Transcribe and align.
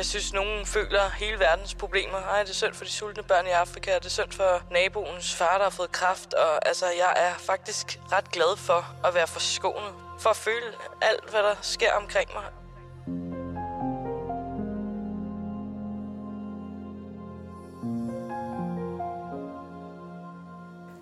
Jeg 0.00 0.06
synes, 0.06 0.32
nogen 0.34 0.66
føler 0.66 1.04
hele 1.18 1.38
verdens 1.38 1.74
problemer. 1.74 2.18
Ej, 2.18 2.42
det 2.42 2.50
er 2.50 2.54
synd 2.54 2.74
for 2.74 2.84
de 2.84 2.90
sultne 2.90 3.22
børn 3.22 3.46
i 3.46 3.50
Afrika, 3.50 3.90
det 3.94 4.04
er 4.04 4.10
synd 4.10 4.32
for 4.32 4.62
naboens 4.72 5.34
far, 5.34 5.54
der 5.56 5.62
har 5.62 5.70
fået 5.70 5.92
kraft. 5.92 6.34
Og 6.34 6.68
altså, 6.68 6.84
jeg 6.86 7.12
er 7.16 7.34
faktisk 7.38 8.00
ret 8.12 8.30
glad 8.30 8.56
for 8.56 9.06
at 9.06 9.14
være 9.14 9.26
forskånet. 9.26 9.92
For 10.20 10.30
at 10.30 10.36
føle 10.36 10.66
alt, 11.02 11.30
hvad 11.30 11.40
der 11.40 11.54
sker 11.62 11.92
omkring 11.92 12.30
mig. 12.34 12.44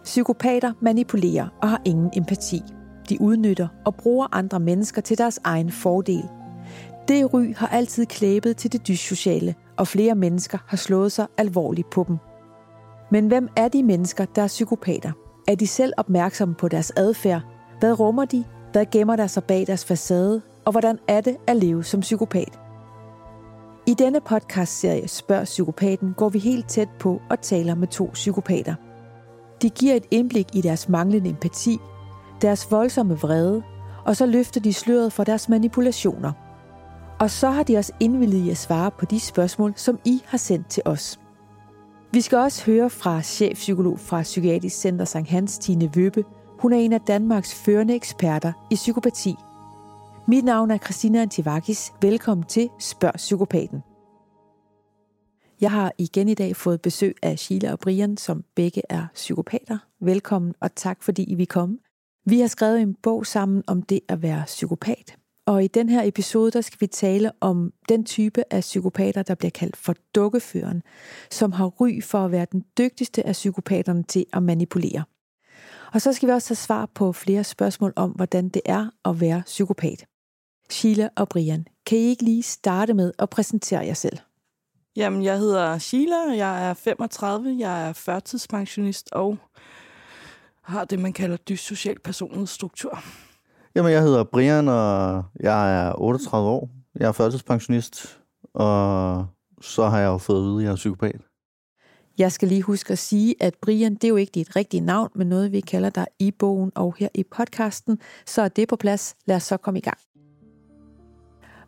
Psykopater 0.04 0.72
manipulerer 0.80 1.48
og 1.62 1.68
har 1.68 1.82
ingen 1.84 2.10
empati. 2.16 2.62
De 3.08 3.20
udnytter 3.20 3.68
og 3.86 3.94
bruger 3.94 4.26
andre 4.32 4.60
mennesker 4.60 5.02
til 5.02 5.18
deres 5.18 5.40
egen 5.44 5.72
fordel. 5.72 6.37
Det 7.08 7.34
ry 7.34 7.54
har 7.56 7.66
altid 7.66 8.06
klæbet 8.06 8.56
til 8.56 8.72
det 8.72 8.88
dyssociale, 8.88 9.54
og 9.76 9.88
flere 9.88 10.14
mennesker 10.14 10.58
har 10.66 10.76
slået 10.76 11.12
sig 11.12 11.26
alvorligt 11.36 11.90
på 11.90 12.04
dem. 12.08 12.16
Men 13.10 13.26
hvem 13.26 13.48
er 13.56 13.68
de 13.68 13.82
mennesker, 13.82 14.24
der 14.24 14.42
er 14.42 14.46
psykopater? 14.46 15.12
Er 15.48 15.54
de 15.54 15.66
selv 15.66 15.92
opmærksomme 15.96 16.54
på 16.54 16.68
deres 16.68 16.92
adfærd? 16.96 17.42
Hvad 17.80 18.00
rummer 18.00 18.24
de? 18.24 18.44
Hvad 18.72 18.86
gemmer 18.86 19.16
der 19.16 19.26
sig 19.26 19.44
bag 19.44 19.66
deres 19.66 19.84
facade? 19.84 20.42
Og 20.64 20.72
hvordan 20.72 20.98
er 21.08 21.20
det 21.20 21.36
at 21.46 21.56
leve 21.56 21.84
som 21.84 22.00
psykopat? 22.00 22.60
I 23.86 23.94
denne 23.94 24.20
podcast-serie 24.20 25.08
Spørg 25.08 25.44
Psykopaten 25.44 26.14
går 26.16 26.28
vi 26.28 26.38
helt 26.38 26.68
tæt 26.68 26.88
på 26.98 27.20
og 27.30 27.40
taler 27.40 27.74
med 27.74 27.88
to 27.88 28.10
psykopater. 28.12 28.74
De 29.62 29.70
giver 29.70 29.94
et 29.94 30.06
indblik 30.10 30.46
i 30.54 30.60
deres 30.60 30.88
manglende 30.88 31.30
empati, 31.30 31.78
deres 32.42 32.70
voldsomme 32.70 33.18
vrede, 33.18 33.62
og 34.04 34.16
så 34.16 34.26
løfter 34.26 34.60
de 34.60 34.72
sløret 34.72 35.12
for 35.12 35.24
deres 35.24 35.48
manipulationer. 35.48 36.47
Og 37.20 37.30
så 37.30 37.50
har 37.50 37.62
de 37.62 37.76
også 37.76 37.92
indvilliget 38.00 38.46
i 38.46 38.50
at 38.50 38.56
svare 38.56 38.90
på 38.90 39.04
de 39.04 39.20
spørgsmål, 39.20 39.72
som 39.76 39.98
I 40.04 40.22
har 40.24 40.38
sendt 40.38 40.66
til 40.66 40.82
os. 40.86 41.20
Vi 42.12 42.20
skal 42.20 42.38
også 42.38 42.64
høre 42.66 42.90
fra 42.90 43.22
chefpsykolog 43.22 44.00
fra 44.00 44.22
Psykiatrisk 44.22 44.76
Center 44.76 45.04
Sankt 45.04 45.30
Hans, 45.30 45.58
Tine 45.58 45.90
Vøbe. 45.94 46.24
Hun 46.58 46.72
er 46.72 46.76
en 46.76 46.92
af 46.92 47.00
Danmarks 47.00 47.54
førende 47.54 47.94
eksperter 47.94 48.52
i 48.70 48.74
psykopati. 48.74 49.34
Mit 50.28 50.44
navn 50.44 50.70
er 50.70 50.78
Christina 50.78 51.22
Antivakis. 51.22 51.92
Velkommen 52.02 52.46
til 52.46 52.68
Spørg 52.78 53.14
Psykopaten. 53.16 53.82
Jeg 55.60 55.70
har 55.70 55.92
igen 55.98 56.28
i 56.28 56.34
dag 56.34 56.56
fået 56.56 56.82
besøg 56.82 57.16
af 57.22 57.38
Sheila 57.38 57.72
og 57.72 57.78
Brian, 57.78 58.16
som 58.16 58.44
begge 58.54 58.82
er 58.88 59.06
psykopater. 59.14 59.78
Velkommen 60.00 60.54
og 60.60 60.74
tak, 60.74 61.02
fordi 61.02 61.22
I 61.22 61.34
vil 61.34 61.46
komme. 61.46 61.78
Vi 62.26 62.40
har 62.40 62.48
skrevet 62.48 62.80
en 62.80 62.94
bog 63.02 63.26
sammen 63.26 63.62
om 63.66 63.82
det 63.82 64.00
at 64.08 64.22
være 64.22 64.42
psykopat. 64.46 65.16
Og 65.48 65.64
i 65.64 65.66
den 65.66 65.88
her 65.88 66.02
episode, 66.02 66.50
der 66.50 66.60
skal 66.60 66.80
vi 66.80 66.86
tale 66.86 67.32
om 67.40 67.72
den 67.88 68.04
type 68.04 68.44
af 68.50 68.60
psykopater, 68.60 69.22
der 69.22 69.34
bliver 69.34 69.50
kaldt 69.50 69.76
for 69.76 69.94
dukkeføren, 70.14 70.82
som 71.30 71.52
har 71.52 71.66
ry 71.66 72.02
for 72.02 72.24
at 72.24 72.32
være 72.32 72.46
den 72.52 72.64
dygtigste 72.78 73.26
af 73.26 73.32
psykopaterne 73.32 74.02
til 74.02 74.26
at 74.32 74.42
manipulere. 74.42 75.04
Og 75.92 76.00
så 76.00 76.12
skal 76.12 76.28
vi 76.28 76.32
også 76.32 76.50
have 76.50 76.56
svar 76.56 76.86
på 76.94 77.12
flere 77.12 77.44
spørgsmål 77.44 77.92
om, 77.96 78.10
hvordan 78.10 78.48
det 78.48 78.62
er 78.64 78.90
at 79.04 79.20
være 79.20 79.42
psykopat. 79.46 80.06
Sheila 80.70 81.08
og 81.16 81.28
Brian, 81.28 81.66
kan 81.86 81.98
I 81.98 82.02
ikke 82.02 82.22
lige 82.22 82.42
starte 82.42 82.94
med 82.94 83.12
at 83.18 83.30
præsentere 83.30 83.86
jer 83.86 83.94
selv? 83.94 84.18
Jamen, 84.96 85.22
jeg 85.22 85.38
hedder 85.38 85.78
Sheila, 85.78 86.16
jeg 86.36 86.70
er 86.70 86.74
35, 86.74 87.56
jeg 87.58 87.88
er 87.88 87.92
førtidspensionist 87.92 89.08
og 89.12 89.38
har 90.62 90.84
det, 90.84 90.98
man 90.98 91.12
kalder 91.12 91.36
dyssocial 91.36 91.98
personlighedsstruktur. 91.98 93.02
Jamen, 93.78 93.92
jeg 93.92 94.02
hedder 94.02 94.24
Brian, 94.24 94.68
og 94.68 95.24
jeg 95.40 95.86
er 95.86 95.92
38 96.00 96.48
år. 96.48 96.70
Jeg 97.00 97.08
er 97.08 97.12
førtidspensionist, 97.12 98.20
og 98.54 99.26
så 99.60 99.88
har 99.88 99.98
jeg 99.98 100.06
jo 100.06 100.18
fået 100.18 100.38
at 100.38 100.44
vide, 100.44 100.56
at 100.56 100.64
jeg 100.64 100.70
er 100.72 100.76
psykopat. 100.76 101.20
Jeg 102.18 102.32
skal 102.32 102.48
lige 102.48 102.62
huske 102.62 102.92
at 102.92 102.98
sige, 102.98 103.34
at 103.40 103.54
Brian, 103.62 103.94
det 103.94 104.04
er 104.04 104.08
jo 104.08 104.16
ikke 104.16 104.30
dit 104.30 104.56
rigtige 104.56 104.80
navn, 104.80 105.08
men 105.14 105.26
noget, 105.26 105.52
vi 105.52 105.60
kalder 105.60 105.90
dig 105.90 106.06
i 106.18 106.30
bogen 106.30 106.72
og 106.74 106.94
her 106.98 107.08
i 107.14 107.24
podcasten. 107.30 107.98
Så 108.26 108.42
er 108.42 108.48
det 108.48 108.68
på 108.68 108.76
plads. 108.76 109.16
Lad 109.26 109.36
os 109.36 109.42
så 109.42 109.56
komme 109.56 109.78
i 109.78 109.82
gang. 109.82 109.98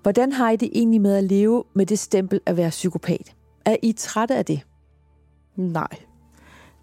Hvordan 0.03 0.33
har 0.33 0.51
I 0.51 0.57
det 0.57 0.71
egentlig 0.75 1.01
med 1.01 1.17
at 1.17 1.25
leve 1.25 1.65
med 1.75 1.87
det 1.87 1.99
stempel 1.99 2.41
at 2.47 2.57
være 2.57 2.71
psykopat? 2.71 3.35
Er 3.65 3.77
I 3.83 3.93
trætte 3.93 4.37
af 4.37 4.45
det? 4.45 4.61
Nej, 5.57 5.89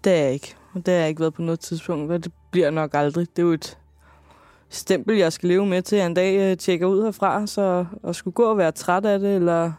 det 0.04 0.12
er 0.12 0.22
jeg 0.22 0.32
ikke. 0.32 0.56
Det 0.74 0.88
har 0.88 0.94
jeg 0.94 1.08
ikke 1.08 1.20
været 1.20 1.34
på 1.34 1.42
noget 1.42 1.60
tidspunkt, 1.60 2.12
og 2.12 2.24
det 2.24 2.32
bliver 2.52 2.70
nok 2.70 2.90
aldrig. 2.94 3.26
Det 3.36 3.42
er 3.42 3.46
jo 3.46 3.52
et 3.52 3.78
stempel, 4.68 5.16
jeg 5.16 5.32
skal 5.32 5.48
leve 5.48 5.66
med 5.66 5.82
til, 5.82 5.96
at 5.96 6.06
en 6.06 6.14
dag 6.14 6.50
øh, 6.50 6.56
tjekker 6.56 6.86
ud 6.86 7.04
herfra, 7.04 7.46
så 7.46 7.86
at 8.04 8.16
skulle 8.16 8.34
gå 8.34 8.44
og 8.44 8.58
være 8.58 8.72
træt 8.72 9.04
af 9.04 9.18
det, 9.18 9.34
eller 9.34 9.72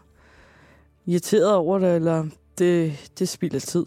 irriteret 1.06 1.54
over 1.54 1.78
det, 1.78 1.96
eller 1.96 2.26
det, 2.58 2.92
det 3.18 3.28
spilder 3.28 3.60
tid. 3.60 3.86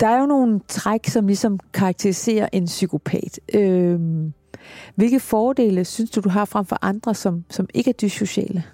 Der 0.00 0.08
er 0.08 0.20
jo 0.20 0.26
nogle 0.26 0.60
træk, 0.68 1.06
som 1.06 1.26
ligesom 1.26 1.60
karakteriserer 1.72 2.48
en 2.52 2.64
psykopat. 2.64 3.40
Øhm, 3.54 4.32
hvilke 4.94 5.20
fordele 5.20 5.84
synes 5.84 6.10
du, 6.10 6.20
du 6.20 6.28
har 6.28 6.44
frem 6.44 6.64
for 6.66 6.78
andre, 6.82 7.14
som, 7.14 7.44
som 7.50 7.68
ikke 7.74 7.90
er 7.90 7.94
dyssociale? 7.94 8.64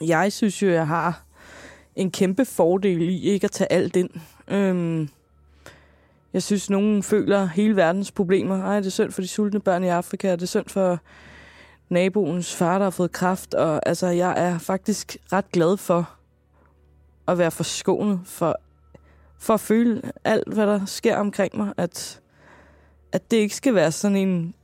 Jeg 0.00 0.32
synes 0.32 0.62
jo, 0.62 0.68
jeg 0.68 0.86
har 0.86 1.24
en 1.96 2.10
kæmpe 2.10 2.44
fordel 2.44 3.02
i 3.02 3.20
ikke 3.20 3.44
at 3.44 3.50
tage 3.50 3.72
alt 3.72 3.96
ind. 3.96 4.10
Øhm, 4.48 5.08
jeg 6.32 6.42
synes, 6.42 6.70
nogen 6.70 7.02
føler 7.02 7.46
hele 7.46 7.76
verdens 7.76 8.12
problemer. 8.12 8.64
Ej, 8.64 8.76
det 8.76 8.86
er 8.86 8.90
synd 8.90 9.12
for 9.12 9.22
de 9.22 9.28
sultne 9.28 9.60
børn 9.60 9.84
i 9.84 9.88
Afrika, 9.88 10.32
det 10.32 10.42
er 10.42 10.46
synd 10.46 10.68
for 10.68 10.98
naboens 11.88 12.56
far, 12.56 12.78
der 12.78 12.84
har 12.84 12.90
fået 12.90 13.12
kraft. 13.12 13.54
Og 13.54 13.88
altså, 13.88 14.06
jeg 14.06 14.34
er 14.36 14.58
faktisk 14.58 15.16
ret 15.32 15.52
glad 15.52 15.76
for 15.76 16.10
at 17.28 17.38
være 17.38 17.50
forskånet 17.50 18.20
for, 18.24 18.56
for 19.38 19.54
at 19.54 19.60
føle 19.60 20.02
alt, 20.24 20.54
hvad 20.54 20.66
der 20.66 20.86
sker 20.86 21.16
omkring 21.16 21.56
mig. 21.56 21.72
At, 21.76 22.20
at 23.12 23.30
det 23.30 23.36
ikke 23.36 23.56
skal 23.56 23.74
være 23.74 23.92
sådan 23.92 24.16
en 24.16 24.54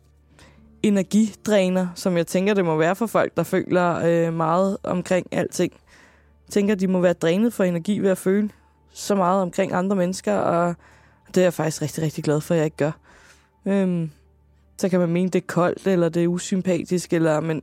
energidræner, 0.83 1.89
som 1.95 2.17
jeg 2.17 2.27
tænker, 2.27 2.55
det 2.55 2.65
må 2.65 2.77
være 2.77 2.97
for 2.97 3.07
folk, 3.07 3.37
der 3.37 3.43
føler 3.43 4.01
øh, 4.05 4.35
meget 4.35 4.77
omkring 4.83 5.27
alting. 5.33 5.73
Jeg 6.47 6.53
tænker, 6.53 6.75
de 6.75 6.87
må 6.87 7.01
være 7.01 7.13
drænet 7.13 7.53
for 7.53 7.65
energi 7.65 7.99
ved 7.99 8.11
at 8.11 8.19
føle 8.19 8.51
så 8.93 9.15
meget 9.15 9.43
omkring 9.43 9.73
andre 9.73 9.97
mennesker, 9.97 10.35
og 10.35 10.75
det 11.37 11.43
er 11.43 11.45
jeg 11.45 11.55
faktisk 11.55 11.83
rigtig, 11.83 12.03
rigtig 12.03 12.25
glad 12.25 12.41
for, 12.41 12.55
at 12.55 12.59
jeg 12.59 12.65
ikke 12.65 12.77
gør. 12.77 12.93
Øhm, 13.67 14.11
så 14.79 14.89
kan 14.89 15.01
man 15.01 15.09
mene, 15.09 15.31
det 15.31 15.43
er 15.43 15.47
koldt, 15.47 15.87
eller 15.87 16.09
det 16.09 16.25
er 16.25 16.29
usympatisk, 16.29 17.13
eller, 17.13 17.41
men 17.41 17.63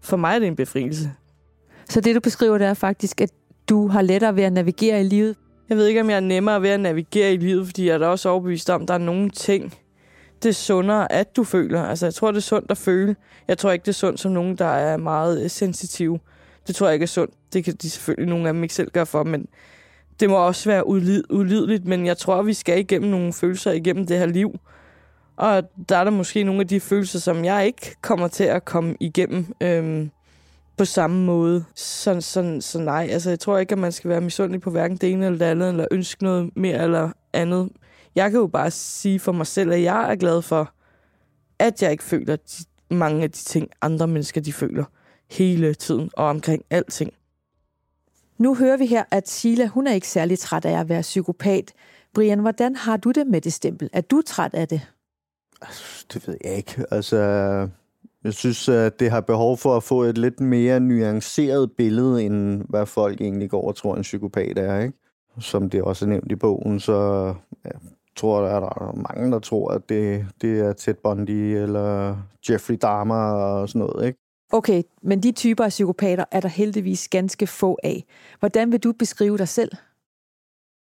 for 0.00 0.16
mig 0.16 0.34
er 0.34 0.38
det 0.38 0.48
en 0.48 0.56
befrielse. 0.56 1.12
Så 1.88 2.00
det, 2.00 2.14
du 2.14 2.20
beskriver, 2.20 2.58
det 2.58 2.66
er 2.66 2.74
faktisk, 2.74 3.20
at 3.20 3.30
du 3.68 3.88
har 3.88 4.02
lettere 4.02 4.36
ved 4.36 4.42
at 4.42 4.52
navigere 4.52 5.00
i 5.00 5.04
livet? 5.04 5.36
Jeg 5.68 5.76
ved 5.76 5.86
ikke, 5.86 6.00
om 6.00 6.10
jeg 6.10 6.16
er 6.16 6.20
nemmere 6.20 6.62
ved 6.62 6.70
at 6.70 6.80
navigere 6.80 7.34
i 7.34 7.36
livet, 7.36 7.66
fordi 7.66 7.86
jeg 7.86 7.94
er 7.94 7.98
da 7.98 8.06
også 8.06 8.28
overbevist 8.28 8.70
om, 8.70 8.82
at 8.82 8.88
der 8.88 8.94
er 8.94 8.98
nogle 8.98 9.30
ting, 9.30 9.74
det 10.42 10.48
er 10.48 10.52
sundere, 10.52 11.12
at 11.12 11.36
du 11.36 11.44
føler. 11.44 11.82
Altså, 11.82 12.06
jeg 12.06 12.14
tror, 12.14 12.30
det 12.30 12.36
er 12.36 12.42
sundt 12.42 12.70
at 12.70 12.78
føle. 12.78 13.16
Jeg 13.48 13.58
tror 13.58 13.70
ikke, 13.70 13.82
det 13.82 13.88
er 13.88 13.92
sundt 13.92 14.20
som 14.20 14.32
nogen, 14.32 14.56
der 14.56 14.64
er 14.64 14.96
meget 14.96 15.50
sensitive. 15.50 16.18
Det 16.66 16.74
tror 16.74 16.86
jeg 16.86 16.94
ikke 16.94 17.04
er 17.04 17.06
sundt. 17.06 17.34
Det 17.52 17.64
kan 17.64 17.74
de 17.74 17.90
selvfølgelig 17.90 18.28
nogle 18.28 18.48
af 18.48 18.54
dem 18.54 18.62
ikke 18.62 18.74
selv 18.74 18.90
gøre 18.90 19.06
for, 19.06 19.24
men 19.24 19.46
det 20.20 20.30
må 20.30 20.36
også 20.36 20.68
være 20.68 20.86
ulid, 20.86 21.24
ulideligt, 21.30 21.84
men 21.84 22.06
jeg 22.06 22.18
tror, 22.18 22.42
vi 22.42 22.54
skal 22.54 22.78
igennem 22.78 23.10
nogle 23.10 23.32
følelser 23.32 23.72
igennem 23.72 24.06
det 24.06 24.18
her 24.18 24.26
liv. 24.26 24.58
Og 25.36 25.62
der 25.88 25.96
er 25.96 26.04
der 26.04 26.10
måske 26.10 26.44
nogle 26.44 26.60
af 26.60 26.68
de 26.68 26.80
følelser, 26.80 27.18
som 27.18 27.44
jeg 27.44 27.66
ikke 27.66 27.96
kommer 28.00 28.28
til 28.28 28.44
at 28.44 28.64
komme 28.64 28.96
igennem 29.00 29.54
øhm, 29.60 30.10
på 30.76 30.84
samme 30.84 31.24
måde. 31.24 31.64
Så, 31.74 32.20
så, 32.20 32.56
så 32.60 32.80
nej, 32.80 33.08
altså 33.10 33.30
jeg 33.30 33.40
tror 33.40 33.58
ikke, 33.58 33.72
at 33.72 33.78
man 33.78 33.92
skal 33.92 34.10
være 34.10 34.20
misundelig 34.20 34.60
på 34.60 34.70
hverken 34.70 34.96
det 34.96 35.10
ene 35.10 35.26
eller 35.26 35.38
det 35.38 35.46
andet, 35.46 35.68
eller 35.68 35.86
ønske 35.90 36.22
noget 36.22 36.50
mere 36.56 36.82
eller 36.82 37.10
andet. 37.32 37.68
Jeg 38.14 38.30
kan 38.30 38.40
jo 38.40 38.46
bare 38.46 38.70
sige 38.70 39.20
for 39.20 39.32
mig 39.32 39.46
selv, 39.46 39.72
at 39.72 39.82
jeg 39.82 40.10
er 40.12 40.16
glad 40.16 40.42
for, 40.42 40.72
at 41.58 41.82
jeg 41.82 41.92
ikke 41.92 42.04
føler 42.04 42.36
de, 42.36 42.94
mange 42.94 43.22
af 43.22 43.30
de 43.30 43.38
ting, 43.38 43.68
andre 43.82 44.06
mennesker 44.06 44.40
de 44.40 44.52
føler 44.52 44.84
hele 45.30 45.74
tiden 45.74 46.10
og 46.12 46.26
omkring 46.26 46.64
alting. 46.70 47.12
Nu 48.42 48.54
hører 48.54 48.76
vi 48.76 48.86
her, 48.86 49.04
at 49.10 49.28
Sheila, 49.28 49.66
hun 49.66 49.86
er 49.86 49.92
ikke 49.92 50.08
særlig 50.08 50.38
træt 50.38 50.64
af 50.64 50.80
at 50.80 50.88
være 50.88 51.00
psykopat. 51.00 51.72
Brian, 52.14 52.38
hvordan 52.38 52.76
har 52.76 52.96
du 52.96 53.10
det 53.10 53.26
med 53.26 53.40
det 53.40 53.52
stempel? 53.52 53.90
Er 53.92 54.00
du 54.00 54.22
træt 54.26 54.54
af 54.54 54.68
det? 54.68 54.80
Det 56.12 56.28
ved 56.28 56.36
jeg 56.44 56.54
ikke. 56.54 56.84
Altså, 56.90 57.18
jeg 58.24 58.32
synes, 58.32 58.68
at 58.68 59.00
det 59.00 59.10
har 59.10 59.20
behov 59.20 59.56
for 59.56 59.76
at 59.76 59.82
få 59.82 60.02
et 60.02 60.18
lidt 60.18 60.40
mere 60.40 60.80
nuanceret 60.80 61.72
billede, 61.72 62.24
end 62.24 62.62
hvad 62.68 62.86
folk 62.86 63.20
egentlig 63.20 63.50
går 63.50 63.68
og 63.68 63.76
tror, 63.76 63.96
en 63.96 64.02
psykopat 64.02 64.58
er. 64.58 64.80
Ikke? 64.80 64.98
Som 65.38 65.70
det 65.70 65.82
også 65.82 66.04
er 66.04 66.08
nævnt 66.08 66.32
i 66.32 66.36
bogen, 66.36 66.80
så 66.80 67.26
ja, 67.64 67.70
tror 68.16 68.46
jeg, 68.46 68.56
at 68.56 68.62
der 68.62 68.88
er 68.88 69.14
mange, 69.14 69.32
der 69.32 69.38
tror, 69.38 69.68
at 69.70 69.88
det, 69.88 70.26
det 70.40 70.60
er 70.60 70.72
Ted 70.72 70.94
Bundy 70.94 71.56
eller 71.56 72.16
Jeffrey 72.50 72.78
Dahmer 72.82 73.32
og 73.32 73.68
sådan 73.68 73.78
noget. 73.78 74.06
Ikke? 74.06 74.21
Okay, 74.54 74.82
men 75.02 75.22
de 75.22 75.32
typer 75.32 75.64
af 75.64 75.70
psykopater 75.70 76.24
er 76.30 76.40
der 76.40 76.48
heldigvis 76.48 77.08
ganske 77.08 77.46
få 77.46 77.78
af. 77.82 78.04
Hvordan 78.38 78.72
vil 78.72 78.80
du 78.80 78.92
beskrive 78.92 79.38
dig 79.38 79.48
selv? 79.48 79.72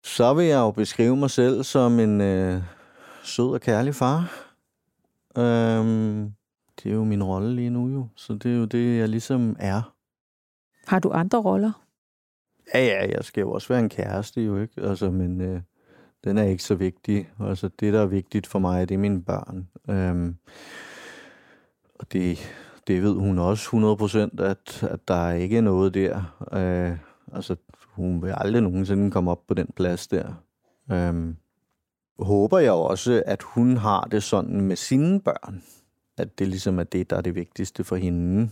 Så 0.04 0.34
vil 0.34 0.46
jeg 0.46 0.58
jo 0.58 0.70
beskrive 0.70 1.16
mig 1.16 1.30
selv 1.30 1.62
som 1.62 2.00
en 2.00 2.20
øh, 2.20 2.62
sød 3.22 3.50
og 3.50 3.60
kærlig 3.60 3.94
far. 3.94 4.48
Øhm, 5.38 6.32
det 6.82 6.90
er 6.90 6.94
jo 6.94 7.04
min 7.04 7.22
rolle 7.22 7.56
lige 7.56 7.70
nu 7.70 7.88
jo, 7.88 8.08
så 8.16 8.34
det 8.34 8.52
er 8.52 8.56
jo 8.56 8.64
det, 8.64 8.98
jeg 8.98 9.08
ligesom 9.08 9.56
er. 9.58 9.94
Har 10.86 10.98
du 10.98 11.10
andre 11.10 11.38
roller? 11.38 11.72
Ja, 12.74 12.84
ja, 12.84 13.10
jeg 13.10 13.24
skal 13.24 13.40
jo 13.40 13.52
også 13.52 13.68
være 13.68 13.80
en 13.80 13.88
kæreste, 13.88 14.40
jo 14.40 14.60
ikke? 14.60 14.82
Altså, 14.82 15.10
men 15.10 15.40
øh, 15.40 15.60
den 16.24 16.38
er 16.38 16.42
ikke 16.42 16.62
så 16.62 16.74
vigtig. 16.74 17.30
Altså, 17.40 17.70
det, 17.80 17.92
der 17.92 18.00
er 18.02 18.06
vigtigt 18.06 18.46
for 18.46 18.58
mig, 18.58 18.88
det 18.88 18.94
er 18.94 18.98
mine 18.98 19.22
børn. 19.22 19.68
Øhm, 19.90 20.36
og 21.94 22.12
det, 22.12 22.38
det 22.88 23.02
ved 23.02 23.14
hun 23.14 23.38
også 23.38 23.62
100 23.62 23.96
procent, 23.96 24.40
at, 24.40 24.82
at 24.82 25.08
der 25.08 25.14
er 25.14 25.34
ikke 25.34 25.60
noget 25.60 25.94
der. 25.94 26.36
Øh, 26.52 26.98
altså, 27.32 27.56
hun 27.84 28.22
vil 28.22 28.34
aldrig 28.36 28.62
nogensinde 28.62 29.10
komme 29.10 29.30
op 29.30 29.46
på 29.46 29.54
den 29.54 29.68
plads 29.76 30.06
der. 30.06 30.42
Øhm, 30.92 31.36
håber 32.18 32.58
jeg 32.58 32.72
også, 32.72 33.22
at 33.26 33.42
hun 33.42 33.76
har 33.76 34.08
det 34.10 34.22
sådan 34.22 34.60
med 34.60 34.76
sine 34.76 35.20
børn. 35.20 35.62
At 36.16 36.38
det 36.38 36.48
ligesom 36.48 36.78
er 36.78 36.84
det, 36.84 37.10
der 37.10 37.16
er 37.16 37.20
det 37.20 37.34
vigtigste 37.34 37.84
for 37.84 37.96
hende. 37.96 38.50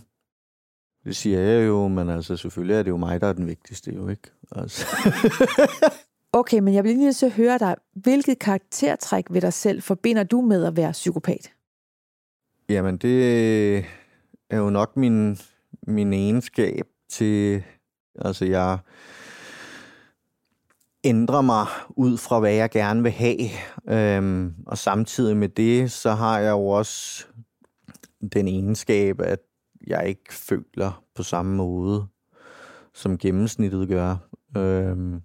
Det 1.03 1.15
siger 1.15 1.39
jeg 1.39 1.67
jo, 1.67 1.87
men 1.87 2.09
altså 2.09 2.37
selvfølgelig 2.37 2.75
er 2.75 2.83
det 2.83 2.89
jo 2.89 2.97
mig, 2.97 3.21
der 3.21 3.27
er 3.27 3.33
den 3.33 3.47
vigtigste 3.47 3.95
jo, 3.95 4.07
ikke? 4.07 4.31
Altså. 4.51 4.85
okay, 6.39 6.59
men 6.59 6.73
jeg 6.73 6.83
bliver 6.83 6.95
lige 6.95 7.05
nødt 7.05 7.15
til 7.15 7.25
at 7.25 7.31
høre 7.31 7.57
dig. 7.57 7.75
Hvilket 7.93 8.39
karaktertræk 8.39 9.25
ved 9.29 9.41
dig 9.41 9.53
selv 9.53 9.81
forbinder 9.81 10.23
du 10.23 10.41
med 10.41 10.65
at 10.65 10.77
være 10.77 10.91
psykopat? 10.91 11.51
Jamen, 12.69 12.97
det 12.97 13.85
er 14.49 14.57
jo 14.57 14.69
nok 14.69 14.97
min, 14.97 15.37
min 15.87 16.13
egenskab 16.13 16.87
til... 17.09 17.63
Altså, 18.15 18.45
jeg 18.45 18.79
ændrer 21.03 21.41
mig 21.41 21.65
ud 21.89 22.17
fra, 22.17 22.39
hvad 22.39 22.53
jeg 22.53 22.69
gerne 22.69 23.03
vil 23.03 23.11
have. 23.11 23.49
Øhm, 23.89 24.55
og 24.65 24.77
samtidig 24.77 25.37
med 25.37 25.49
det, 25.49 25.91
så 25.91 26.11
har 26.11 26.39
jeg 26.39 26.51
jo 26.51 26.67
også 26.67 27.25
den 28.33 28.47
egenskab, 28.47 29.21
at 29.21 29.39
jeg 29.87 30.07
ikke 30.07 30.33
føler 30.33 31.03
på 31.15 31.23
samme 31.23 31.55
måde, 31.55 32.07
som 32.93 33.17
gennemsnittet 33.17 33.87
gør. 33.87 34.15
Øhm, 34.57 35.21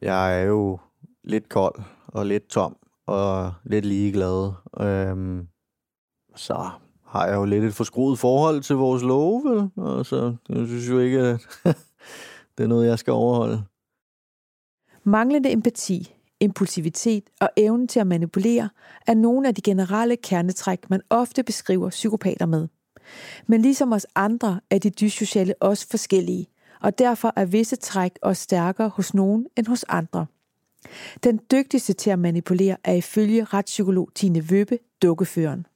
jeg 0.00 0.40
er 0.40 0.44
jo 0.44 0.78
lidt 1.24 1.48
kold 1.48 1.82
og 2.06 2.26
lidt 2.26 2.46
tom 2.48 2.76
og 3.06 3.54
lidt 3.64 3.84
ligeglad. 3.84 4.52
Øhm, 4.80 5.48
så 6.34 6.70
har 7.14 7.26
jeg 7.26 7.34
jo 7.34 7.44
lidt 7.44 7.64
et 7.64 7.74
forskruet 7.74 8.18
forhold 8.18 8.60
til 8.60 8.76
vores 8.76 9.02
love, 9.02 9.50
vel? 9.50 9.70
Og 9.76 10.06
så 10.06 10.36
jeg 10.48 10.66
synes 10.66 10.88
jo 10.88 10.98
ikke, 10.98 11.18
at 11.18 11.40
det 12.58 12.64
er 12.64 12.66
noget, 12.66 12.86
jeg 12.86 12.98
skal 12.98 13.12
overholde. 13.12 13.62
Manglende 15.04 15.52
empati, 15.52 16.14
impulsivitet 16.40 17.24
og 17.40 17.48
evnen 17.56 17.88
til 17.88 18.00
at 18.00 18.06
manipulere 18.06 18.68
er 19.06 19.14
nogle 19.14 19.48
af 19.48 19.54
de 19.54 19.62
generelle 19.62 20.16
kernetræk, 20.16 20.90
man 20.90 21.00
ofte 21.10 21.42
beskriver 21.42 21.90
psykopater 21.90 22.46
med. 22.46 22.68
Men 23.46 23.62
ligesom 23.62 23.92
os 23.92 24.06
andre 24.14 24.60
er 24.70 24.78
de 24.78 24.90
dyssociale 24.90 25.54
også 25.60 25.86
forskellige, 25.90 26.46
og 26.80 26.98
derfor 26.98 27.32
er 27.36 27.44
visse 27.44 27.76
træk 27.76 28.18
også 28.22 28.42
stærkere 28.42 28.88
hos 28.88 29.14
nogen 29.14 29.46
end 29.56 29.66
hos 29.66 29.84
andre. 29.88 30.26
Den 31.24 31.40
dygtigste 31.52 31.92
til 31.92 32.10
at 32.10 32.18
manipulere 32.18 32.76
er 32.84 32.92
ifølge 32.92 33.44
retspsykolog 33.44 34.08
Tine 34.14 34.50
Vøbe 34.50 34.78
dukkeføren. 35.02 35.66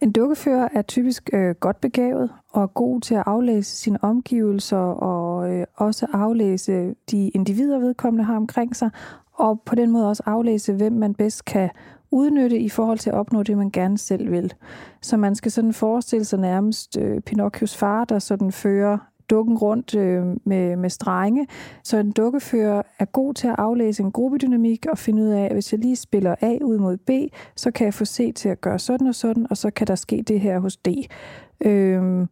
En 0.00 0.12
dukkefører 0.12 0.68
er 0.72 0.82
typisk 0.82 1.30
øh, 1.32 1.54
godt 1.54 1.80
begavet 1.80 2.30
og 2.48 2.62
er 2.62 2.66
god 2.66 3.00
til 3.00 3.14
at 3.14 3.22
aflæse 3.26 3.76
sine 3.76 4.04
omgivelser 4.04 4.76
og 4.76 5.54
øh, 5.54 5.66
også 5.76 6.06
aflæse 6.12 6.94
de 7.10 7.28
individer, 7.28 7.78
vedkommende 7.78 8.24
har 8.24 8.36
omkring 8.36 8.76
sig, 8.76 8.90
og 9.32 9.62
på 9.66 9.74
den 9.74 9.90
måde 9.90 10.08
også 10.08 10.22
aflæse, 10.26 10.72
hvem 10.72 10.92
man 10.92 11.14
bedst 11.14 11.44
kan 11.44 11.70
udnytte 12.10 12.58
i 12.58 12.68
forhold 12.68 12.98
til 12.98 13.10
at 13.10 13.16
opnå 13.16 13.42
det, 13.42 13.56
man 13.56 13.70
gerne 13.70 13.98
selv 13.98 14.30
vil. 14.30 14.52
Så 15.00 15.16
man 15.16 15.34
skal 15.34 15.52
sådan 15.52 15.72
forestille 15.72 16.24
sig 16.24 16.38
nærmest 16.38 16.98
øh, 16.98 17.20
Pinocchios 17.20 17.76
far, 17.76 18.04
der 18.04 18.18
sådan 18.18 18.52
fører 18.52 18.98
dukken 19.30 19.58
rundt 19.58 19.94
øh, 19.94 20.24
med, 20.44 20.76
med 20.76 20.90
strenge. 20.90 21.46
Så 21.84 21.96
en 21.96 22.12
dukkefører 22.12 22.82
er 22.98 23.04
god 23.04 23.34
til 23.34 23.48
at 23.48 23.54
aflæse 23.58 24.02
en 24.02 24.12
gruppedynamik 24.12 24.86
og 24.86 24.98
finde 24.98 25.22
ud 25.22 25.28
af, 25.28 25.44
at 25.44 25.52
hvis 25.52 25.72
jeg 25.72 25.80
lige 25.80 25.96
spiller 25.96 26.34
A 26.40 26.58
ud 26.64 26.78
mod 26.78 26.96
B, 26.96 27.10
så 27.56 27.70
kan 27.70 27.84
jeg 27.84 27.94
få 27.94 28.04
C 28.04 28.34
til 28.34 28.48
at 28.48 28.60
gøre 28.60 28.78
sådan 28.78 29.06
og 29.06 29.14
sådan, 29.14 29.46
og 29.50 29.56
så 29.56 29.70
kan 29.70 29.86
der 29.86 29.94
ske 29.94 30.24
det 30.28 30.40
her 30.40 30.58
hos 30.58 30.76
D. 30.76 30.88
Øh, 31.64 32.26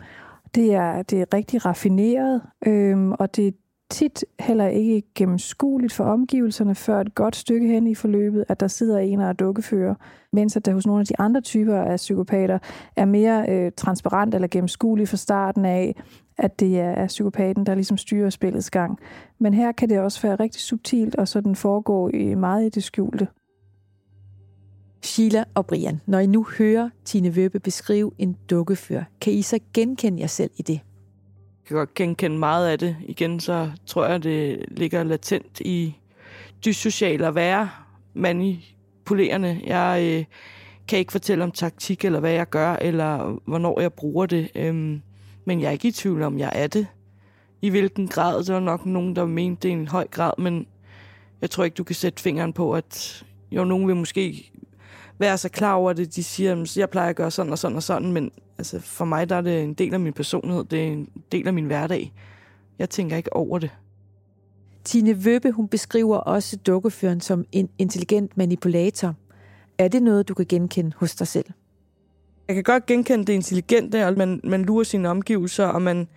det 0.54 0.74
er, 0.74 1.02
det 1.02 1.20
er 1.20 1.34
rigtig 1.34 1.66
raffineret, 1.66 2.42
øh, 2.66 3.10
og 3.10 3.36
det, 3.36 3.54
tit 3.90 4.24
heller 4.40 4.66
ikke 4.66 5.02
gennemskueligt 5.14 5.92
for 5.92 6.04
omgivelserne 6.04 6.74
før 6.74 7.00
et 7.00 7.14
godt 7.14 7.36
stykke 7.36 7.66
hen 7.66 7.86
i 7.86 7.94
forløbet, 7.94 8.44
at 8.48 8.60
der 8.60 8.68
sidder 8.68 8.98
en 8.98 9.20
og 9.20 9.38
dukkefører, 9.38 9.94
mens 10.32 10.56
at 10.56 10.66
der 10.66 10.72
hos 10.72 10.86
nogle 10.86 11.00
af 11.00 11.06
de 11.06 11.20
andre 11.20 11.40
typer 11.40 11.76
af 11.76 11.96
psykopater 11.96 12.58
er 12.96 13.04
mere 13.04 13.46
øh, 13.48 13.72
transparent 13.76 14.34
eller 14.34 14.48
gennemskueligt 14.48 15.10
fra 15.10 15.16
starten 15.16 15.64
af, 15.64 16.02
at 16.38 16.60
det 16.60 16.80
er 16.80 17.06
psykopaten, 17.06 17.66
der 17.66 17.74
ligesom 17.74 17.96
styrer 17.96 18.30
spillets 18.30 18.70
gang. 18.70 18.98
Men 19.38 19.54
her 19.54 19.72
kan 19.72 19.88
det 19.88 19.98
også 19.98 20.22
være 20.22 20.36
rigtig 20.36 20.60
subtilt, 20.60 21.16
og 21.16 21.28
sådan 21.28 21.54
foregå 21.54 22.08
i 22.08 22.34
meget 22.34 22.66
i 22.66 22.68
det 22.68 22.82
skjulte. 22.82 23.28
Sheila 25.02 25.44
og 25.54 25.66
Brian, 25.66 26.00
når 26.06 26.18
I 26.18 26.26
nu 26.26 26.46
hører 26.58 26.90
Tine 27.04 27.36
Vøbe 27.36 27.60
beskrive 27.60 28.12
en 28.18 28.36
dukkefører, 28.50 29.04
kan 29.20 29.32
I 29.32 29.42
så 29.42 29.58
genkende 29.74 30.20
jer 30.20 30.26
selv 30.26 30.50
i 30.56 30.62
det? 30.62 30.80
Kan 31.70 31.78
godt 31.78 31.94
genkende 31.94 32.38
meget 32.38 32.68
af 32.68 32.78
det. 32.78 32.96
Igen, 33.06 33.40
så 33.40 33.70
tror 33.86 34.06
jeg, 34.06 34.22
det 34.22 34.64
ligger 34.70 35.02
latent 35.02 35.60
i 35.60 35.96
dyssociale 36.64 37.26
at 37.26 37.34
være 37.34 37.70
manipulerende. 38.14 39.60
Jeg 39.66 40.02
øh, 40.04 40.24
kan 40.88 40.98
ikke 40.98 41.12
fortælle 41.12 41.44
om 41.44 41.50
taktik, 41.50 42.04
eller 42.04 42.20
hvad 42.20 42.32
jeg 42.32 42.48
gør, 42.48 42.72
eller 42.72 43.40
hvornår 43.44 43.80
jeg 43.80 43.92
bruger 43.92 44.26
det. 44.26 44.50
Øhm, 44.54 45.02
men 45.44 45.60
jeg 45.60 45.66
er 45.66 45.72
ikke 45.72 45.88
i 45.88 45.92
tvivl 45.92 46.22
om, 46.22 46.38
jeg 46.38 46.52
er 46.54 46.66
det. 46.66 46.86
I 47.62 47.68
hvilken 47.68 48.08
grad, 48.08 48.44
der 48.44 48.52
var 48.52 48.60
nok 48.60 48.86
nogen, 48.86 49.16
der 49.16 49.26
mente 49.26 49.62
det 49.62 49.68
i 49.68 49.72
en 49.72 49.88
høj 49.88 50.06
grad, 50.10 50.32
men 50.38 50.66
jeg 51.40 51.50
tror 51.50 51.64
ikke, 51.64 51.74
du 51.74 51.84
kan 51.84 51.96
sætte 51.96 52.22
fingeren 52.22 52.52
på, 52.52 52.72
at 52.72 53.24
jo, 53.50 53.64
nogen 53.64 53.88
vil 53.88 53.96
måske 53.96 54.52
være 55.20 55.38
så 55.38 55.48
klar 55.48 55.74
over 55.74 55.92
det. 55.92 56.16
De 56.16 56.24
siger, 56.24 56.62
at 56.62 56.76
jeg 56.76 56.90
plejer 56.90 57.10
at 57.10 57.16
gøre 57.16 57.30
sådan 57.30 57.52
og 57.52 57.58
sådan 57.58 57.76
og 57.76 57.82
sådan, 57.82 58.12
men 58.12 58.30
altså, 58.58 58.80
for 58.80 59.04
mig 59.04 59.28
der 59.28 59.36
er 59.36 59.40
det 59.40 59.62
en 59.62 59.74
del 59.74 59.94
af 59.94 60.00
min 60.00 60.12
personlighed. 60.12 60.64
Det 60.64 60.88
er 60.88 60.92
en 60.92 61.08
del 61.32 61.46
af 61.46 61.54
min 61.54 61.64
hverdag. 61.64 62.12
Jeg 62.78 62.90
tænker 62.90 63.16
ikke 63.16 63.36
over 63.36 63.58
det. 63.58 63.70
Tine 64.84 65.24
Vøbe, 65.24 65.50
hun 65.50 65.68
beskriver 65.68 66.16
også 66.16 66.56
dukkeføren 66.56 67.20
som 67.20 67.44
en 67.52 67.68
intelligent 67.78 68.36
manipulator. 68.36 69.14
Er 69.78 69.88
det 69.88 70.02
noget, 70.02 70.28
du 70.28 70.34
kan 70.34 70.46
genkende 70.48 70.92
hos 70.96 71.14
dig 71.14 71.26
selv? 71.26 71.46
Jeg 72.48 72.54
kan 72.54 72.64
godt 72.64 72.86
genkende 72.86 73.24
det 73.24 73.32
intelligente, 73.32 74.06
og 74.06 74.14
man, 74.16 74.40
man 74.44 74.62
lurer 74.62 74.84
sine 74.84 75.08
omgivelser, 75.08 75.66
og 75.66 75.82
man, 75.82 76.08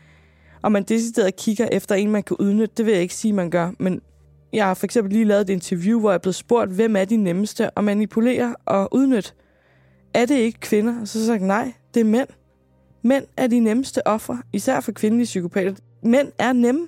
og 0.62 0.72
man 0.72 0.84
decideret 0.84 1.36
kigger 1.36 1.68
efter 1.72 1.96
en, 1.96 2.12
man 2.12 2.24
kan 2.24 2.38
udnytte. 2.40 2.74
Det 2.78 2.86
vil 2.86 2.92
jeg 2.92 3.02
ikke 3.02 3.16
sige, 3.16 3.34
man 3.34 3.50
gør, 3.50 3.72
men 3.80 4.02
jeg 4.54 4.66
har 4.66 4.74
for 4.74 4.86
eksempel 4.86 5.14
lige 5.14 5.26
lavet 5.26 5.42
et 5.42 5.50
interview, 5.50 6.00
hvor 6.00 6.10
jeg 6.10 6.16
er 6.16 6.20
blevet 6.20 6.36
spurgt, 6.36 6.72
hvem 6.72 6.96
er 6.96 7.06
de 7.06 7.18
nemmeste 7.18 7.78
at 7.78 7.84
manipulere 7.84 8.56
og 8.66 8.94
udnytte? 8.94 9.32
Er 10.14 10.26
det 10.26 10.36
ikke 10.36 10.60
kvinder? 10.60 11.02
Og 11.02 11.08
så 11.08 11.20
har 11.20 11.24
jeg 11.24 11.28
sagt, 11.28 11.48
nej, 11.48 11.74
det 11.94 12.00
er 12.00 12.04
mænd. 12.06 12.28
Mænd 13.02 13.26
er 13.38 13.48
de 13.48 13.60
nemmeste 13.60 14.08
ofre, 14.08 14.42
især 14.54 14.80
for 14.80 14.92
kvindelige 14.92 15.26
psykopater. 15.26 15.76
Mænd 16.04 16.32
er 16.40 16.54
nemme, 16.54 16.88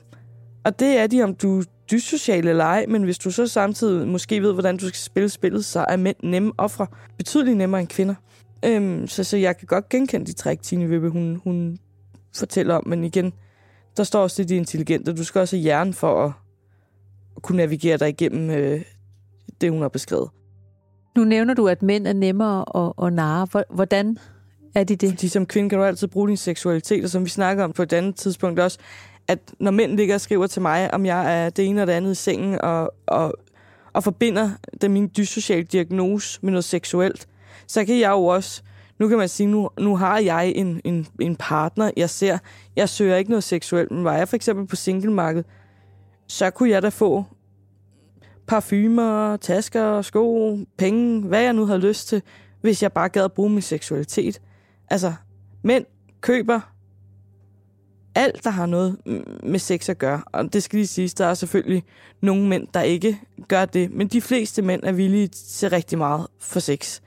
og 0.64 0.80
det 0.80 0.98
er 0.98 1.08
de, 1.08 1.24
om 1.24 1.36
du 1.36 1.60
er 1.60 1.64
dyssocial 1.92 2.48
eller 2.48 2.64
ej, 2.64 2.86
men 2.88 3.04
hvis 3.04 3.18
du 3.18 3.32
så 3.32 3.48
samtidig 3.48 4.08
måske 4.08 4.42
ved, 4.42 4.54
hvordan 4.54 4.78
du 4.78 4.88
skal 4.88 5.00
spille 5.00 5.30
spillet, 5.30 5.66
så 5.66 5.86
er 5.90 5.98
mænd 5.98 6.16
nemme 6.24 6.52
ofre 6.58 6.88
betydeligt 7.18 7.58
nemmere 7.58 7.82
end 7.82 7.88
kvinder. 7.88 8.16
Øhm, 8.66 9.08
så, 9.08 9.24
så 9.24 9.38
jeg 9.38 9.58
kan 9.58 9.66
godt 9.66 9.90
genkende 9.90 10.26
de 10.26 10.34
træk, 10.34 10.62
Tine 10.62 10.90
Vippe, 10.90 11.10
hun, 11.10 11.42
hun 11.44 11.78
fortæller 12.36 12.76
om, 12.76 12.88
men 12.88 13.04
igen, 13.04 13.34
der 13.98 14.04
står 14.04 14.22
også 14.22 14.42
det, 14.42 14.50
de 14.50 14.56
intelligente. 14.56 15.14
Du 15.14 15.24
skal 15.24 15.42
også 15.42 15.56
have 15.56 15.64
hjernen 15.64 15.94
for 15.94 16.26
at 16.26 16.32
kunne 17.42 17.58
navigere 17.58 17.98
dig 17.98 18.10
igennem 18.10 18.50
øh, 18.50 18.82
det, 19.62 19.72
hun 19.72 19.82
har 19.82 19.90
beskrevet. 19.90 20.30
Nu 21.18 21.24
nævner 21.24 21.54
du, 21.54 21.68
at 21.68 21.82
mænd 21.82 22.08
er 22.08 22.14
nemmere 22.14 22.86
at, 22.86 23.06
at 23.08 23.14
narre. 23.14 23.64
Hvordan 23.70 24.18
er 24.76 24.84
de 24.84 24.96
det? 24.96 25.10
Fordi 25.10 25.28
som 25.28 25.46
kvinde 25.46 25.70
kan 25.70 25.80
du 25.80 25.86
altid 25.86 26.08
bruge 26.08 26.28
din 26.28 26.38
seksualitet, 26.38 27.04
og 27.04 27.10
som 27.10 27.24
vi 27.24 27.30
snakker 27.30 27.64
om 27.64 27.74
på 27.74 27.84
et 27.84 27.94
andet 27.94 28.16
tidspunkt 28.16 28.60
også, 28.60 28.80
at 29.28 29.40
når 29.60 29.72
mænd 29.72 29.98
ligger 29.98 30.16
og 30.16 30.22
skriver 30.22 30.48
til 30.48 30.62
mig, 30.62 30.94
om 30.94 31.06
jeg 31.06 31.46
er 31.46 31.50
det 31.50 31.66
ene 31.66 31.82
og 31.82 31.88
det 31.88 31.94
andet 31.94 32.12
i 32.12 32.16
sengen, 32.16 32.62
og, 32.62 32.94
og, 33.08 33.34
og 33.94 34.04
forbinder 34.04 34.50
det 34.82 34.92
min 34.92 35.12
dyssociale 35.18 35.64
diagnose 35.64 36.40
med 36.42 36.52
noget 36.52 36.64
seksuelt, 36.64 37.28
så 37.68 37.86
kan 37.86 38.00
jeg 38.00 38.12
jo 38.12 38.26
også, 38.26 38.62
nu 39.00 39.08
kan 39.08 39.18
man 39.18 39.30
sige, 39.30 39.48
nu, 39.48 39.70
nu 39.80 39.96
har 39.96 40.20
jeg 40.20 40.54
en, 40.56 40.82
en, 40.84 41.08
en 41.22 41.36
partner, 41.36 41.92
jeg 41.98 42.10
ser, 42.10 42.38
jeg 42.76 42.90
søger 42.90 43.16
ikke 43.16 43.30
noget 43.32 43.44
seksuelt, 43.44 43.92
men 43.92 44.04
var 44.04 44.18
jeg 44.18 44.28
for 44.28 44.36
eksempel 44.36 44.68
på 44.68 44.76
singlemarkedet, 44.76 45.46
så 46.28 46.50
kunne 46.50 46.70
jeg 46.70 46.82
da 46.82 46.90
få 46.90 47.26
parfumer, 48.48 49.38
tasker, 49.38 50.02
sko, 50.02 50.58
penge, 50.78 51.22
hvad 51.22 51.42
jeg 51.42 51.54
nu 51.54 51.66
havde 51.66 51.80
lyst 51.80 52.08
til, 52.08 52.22
hvis 52.62 52.84
jeg 52.84 52.92
bare 52.94 53.10
gad 53.10 53.24
at 53.24 53.34
bruge 53.34 53.50
min 53.50 53.62
seksualitet. 53.62 54.42
Altså, 54.90 55.14
mænd 55.64 55.86
køber 56.22 56.76
alt, 58.16 58.44
der 58.44 58.50
har 58.50 58.66
noget 58.66 58.98
med 59.44 59.60
sex 59.60 59.90
at 59.90 59.98
gøre. 59.98 60.24
Og 60.26 60.54
det 60.54 60.64
skal 60.64 60.78
lige 60.78 60.88
siges, 60.88 61.14
der 61.14 61.26
er 61.26 61.34
selvfølgelig 61.34 61.84
nogle 62.22 62.48
mænd, 62.48 62.68
der 62.74 62.82
ikke 62.82 63.20
gør 63.48 63.66
det. 63.66 63.92
Men 63.92 64.08
de 64.08 64.22
fleste 64.22 64.62
mænd 64.62 64.84
er 64.84 64.92
villige 64.92 65.28
til 65.28 65.70
rigtig 65.70 65.98
meget 65.98 66.28
for 66.40 66.60
sex. 66.60 67.02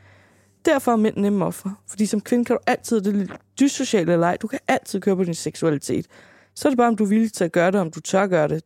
Derfor 0.64 0.92
er 0.92 0.96
mænd 0.96 1.16
nemme 1.16 1.44
offer. 1.44 1.70
Fordi 1.88 2.06
som 2.06 2.20
kvinde 2.20 2.44
kan 2.44 2.56
du 2.56 2.60
altid, 2.66 3.00
det 3.00 3.32
dyssociale 3.60 4.16
leg, 4.16 4.37
du 4.42 4.46
kan 4.46 4.58
altid 4.68 5.00
køre 5.00 5.16
på 5.16 5.25
din 5.25 5.34
seksualitet. 5.34 6.06
Så 6.54 6.68
er 6.68 6.70
det 6.70 6.76
bare, 6.76 6.88
om 6.88 6.96
du 6.96 7.04
er 7.04 7.08
villig 7.08 7.32
til 7.32 7.44
at 7.44 7.52
gøre 7.52 7.70
det, 7.70 7.80
om 7.80 7.90
du 7.90 8.00
tør 8.00 8.26
gøre 8.26 8.48
det. 8.48 8.62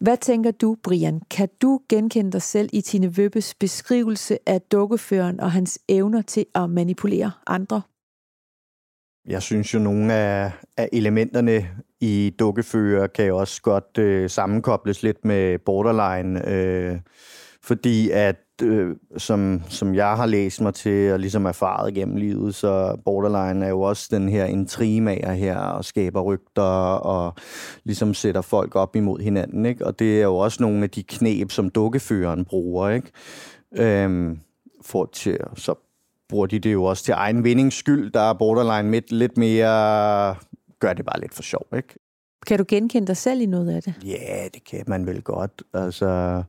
Hvad 0.00 0.16
tænker 0.16 0.50
du, 0.50 0.76
Brian? 0.82 1.20
Kan 1.30 1.48
du 1.62 1.80
genkende 1.88 2.32
dig 2.32 2.42
selv 2.42 2.68
i 2.72 2.80
Tine 2.80 3.16
Vøbbes 3.16 3.54
beskrivelse 3.54 4.38
af 4.46 4.60
dukkeføreren 4.60 5.40
og 5.40 5.52
hans 5.52 5.78
evner 5.88 6.22
til 6.22 6.46
at 6.54 6.70
manipulere 6.70 7.30
andre? 7.46 7.82
Jeg 9.26 9.42
synes 9.42 9.74
jo, 9.74 9.78
nogle 9.78 10.14
af, 10.14 10.52
af 10.76 10.88
elementerne 10.92 11.68
i 12.00 12.34
dukkefører 12.38 13.06
kan 13.06 13.26
jo 13.26 13.36
også 13.36 13.62
godt 13.62 13.98
øh, 13.98 14.30
sammenkobles 14.30 15.02
lidt 15.02 15.24
med 15.24 15.58
borderline, 15.58 16.48
øh, 16.48 16.98
fordi 17.62 18.10
at 18.10 18.36
øh, 18.62 18.96
som, 19.16 19.62
som 19.68 19.94
jeg 19.94 20.16
har 20.16 20.26
læst 20.26 20.60
mig 20.60 20.74
til 20.74 21.12
og 21.12 21.18
ligesom 21.18 21.46
erfaret 21.46 21.94
gennem 21.94 22.16
livet, 22.16 22.54
så 22.54 22.96
borderline 23.04 23.64
er 23.64 23.68
jo 23.68 23.80
også 23.80 24.08
den 24.10 24.28
her 24.28 24.44
intrimager 24.44 25.32
her 25.32 25.58
og 25.58 25.84
skaber 25.84 26.20
rygter 26.20 26.62
og 26.92 27.34
ligesom 27.84 28.14
sætter 28.14 28.40
folk 28.40 28.76
op 28.76 28.96
imod 28.96 29.20
hinanden. 29.20 29.66
Ikke? 29.66 29.86
Og 29.86 29.98
det 29.98 30.18
er 30.18 30.24
jo 30.24 30.36
også 30.36 30.62
nogle 30.62 30.82
af 30.82 30.90
de 30.90 31.02
knep, 31.02 31.50
som 31.50 31.70
dukkeføreren 31.70 32.44
bruger. 32.44 32.88
Ikke? 32.88 33.10
Øhm, 33.76 34.38
for 34.82 35.10
til, 35.12 35.38
så 35.56 35.74
bruger 36.28 36.46
de 36.46 36.58
det 36.58 36.72
jo 36.72 36.84
også 36.84 37.04
til 37.04 37.12
egen 37.12 37.44
vindings 37.44 37.76
skyld. 37.76 38.12
Der 38.12 38.20
er 38.20 38.32
borderline 38.32 38.88
midt 38.88 39.12
lidt 39.12 39.38
mere 39.38 40.36
gør 40.80 40.92
det 40.92 41.04
bare 41.04 41.20
lidt 41.20 41.34
for 41.34 41.42
sjov, 41.42 41.66
ikke? 41.76 41.98
Kan 42.46 42.58
du 42.58 42.64
genkende 42.68 43.06
dig 43.06 43.16
selv 43.16 43.40
i 43.40 43.46
noget 43.46 43.70
af 43.70 43.82
det? 43.82 43.94
Ja, 44.04 44.48
det 44.54 44.64
kan 44.64 44.84
man 44.86 45.06
vel 45.06 45.22
godt. 45.22 45.62
Altså, 45.74 46.42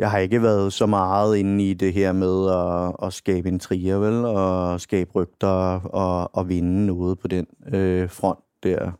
jeg 0.00 0.10
har 0.10 0.18
ikke 0.18 0.42
været 0.42 0.72
så 0.72 0.86
meget 0.86 1.36
inde 1.36 1.70
i 1.70 1.74
det 1.74 1.92
her 1.92 2.12
med 2.12 2.50
at, 2.50 3.06
at 3.06 3.12
skabe 3.12 3.48
en 3.48 3.58
trier, 3.58 3.98
vel? 3.98 4.24
Og 4.24 4.80
skabe 4.80 5.10
rygter 5.14 5.80
og, 5.84 6.36
og 6.36 6.48
vinde 6.48 6.86
noget 6.86 7.18
på 7.18 7.28
den 7.28 7.46
øh, 7.72 8.10
front 8.10 8.38
der. 8.62 8.92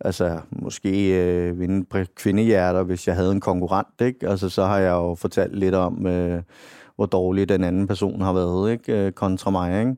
Altså, 0.00 0.40
måske 0.50 1.22
øh, 1.24 1.60
vinde 1.60 2.06
kvindehjerter, 2.14 2.82
hvis 2.82 3.08
jeg 3.08 3.16
havde 3.16 3.32
en 3.32 3.40
konkurrent, 3.40 4.00
ikke? 4.00 4.28
Altså, 4.28 4.48
så 4.48 4.64
har 4.64 4.78
jeg 4.78 4.90
jo 4.90 5.14
fortalt 5.14 5.58
lidt 5.58 5.74
om, 5.74 6.06
øh, 6.06 6.42
hvor 6.96 7.06
dårlig 7.06 7.48
den 7.48 7.64
anden 7.64 7.86
person 7.86 8.20
har 8.20 8.32
været, 8.32 8.72
ikke? 8.72 9.06
Øh, 9.06 9.12
kontra 9.12 9.50
mig, 9.50 9.80
ikke? 9.80 9.96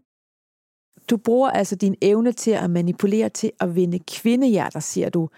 Du 1.11 1.17
bruger 1.17 1.51
altså 1.51 1.77
din 1.77 1.95
evne 2.03 2.33
til 2.33 2.51
at 2.51 2.71
manipulere 2.71 3.29
til 3.29 3.51
at 3.61 3.75
vinde 3.77 3.99
kvindehjerter, 3.99 4.81
siger 4.81 5.11
du. 5.11 5.29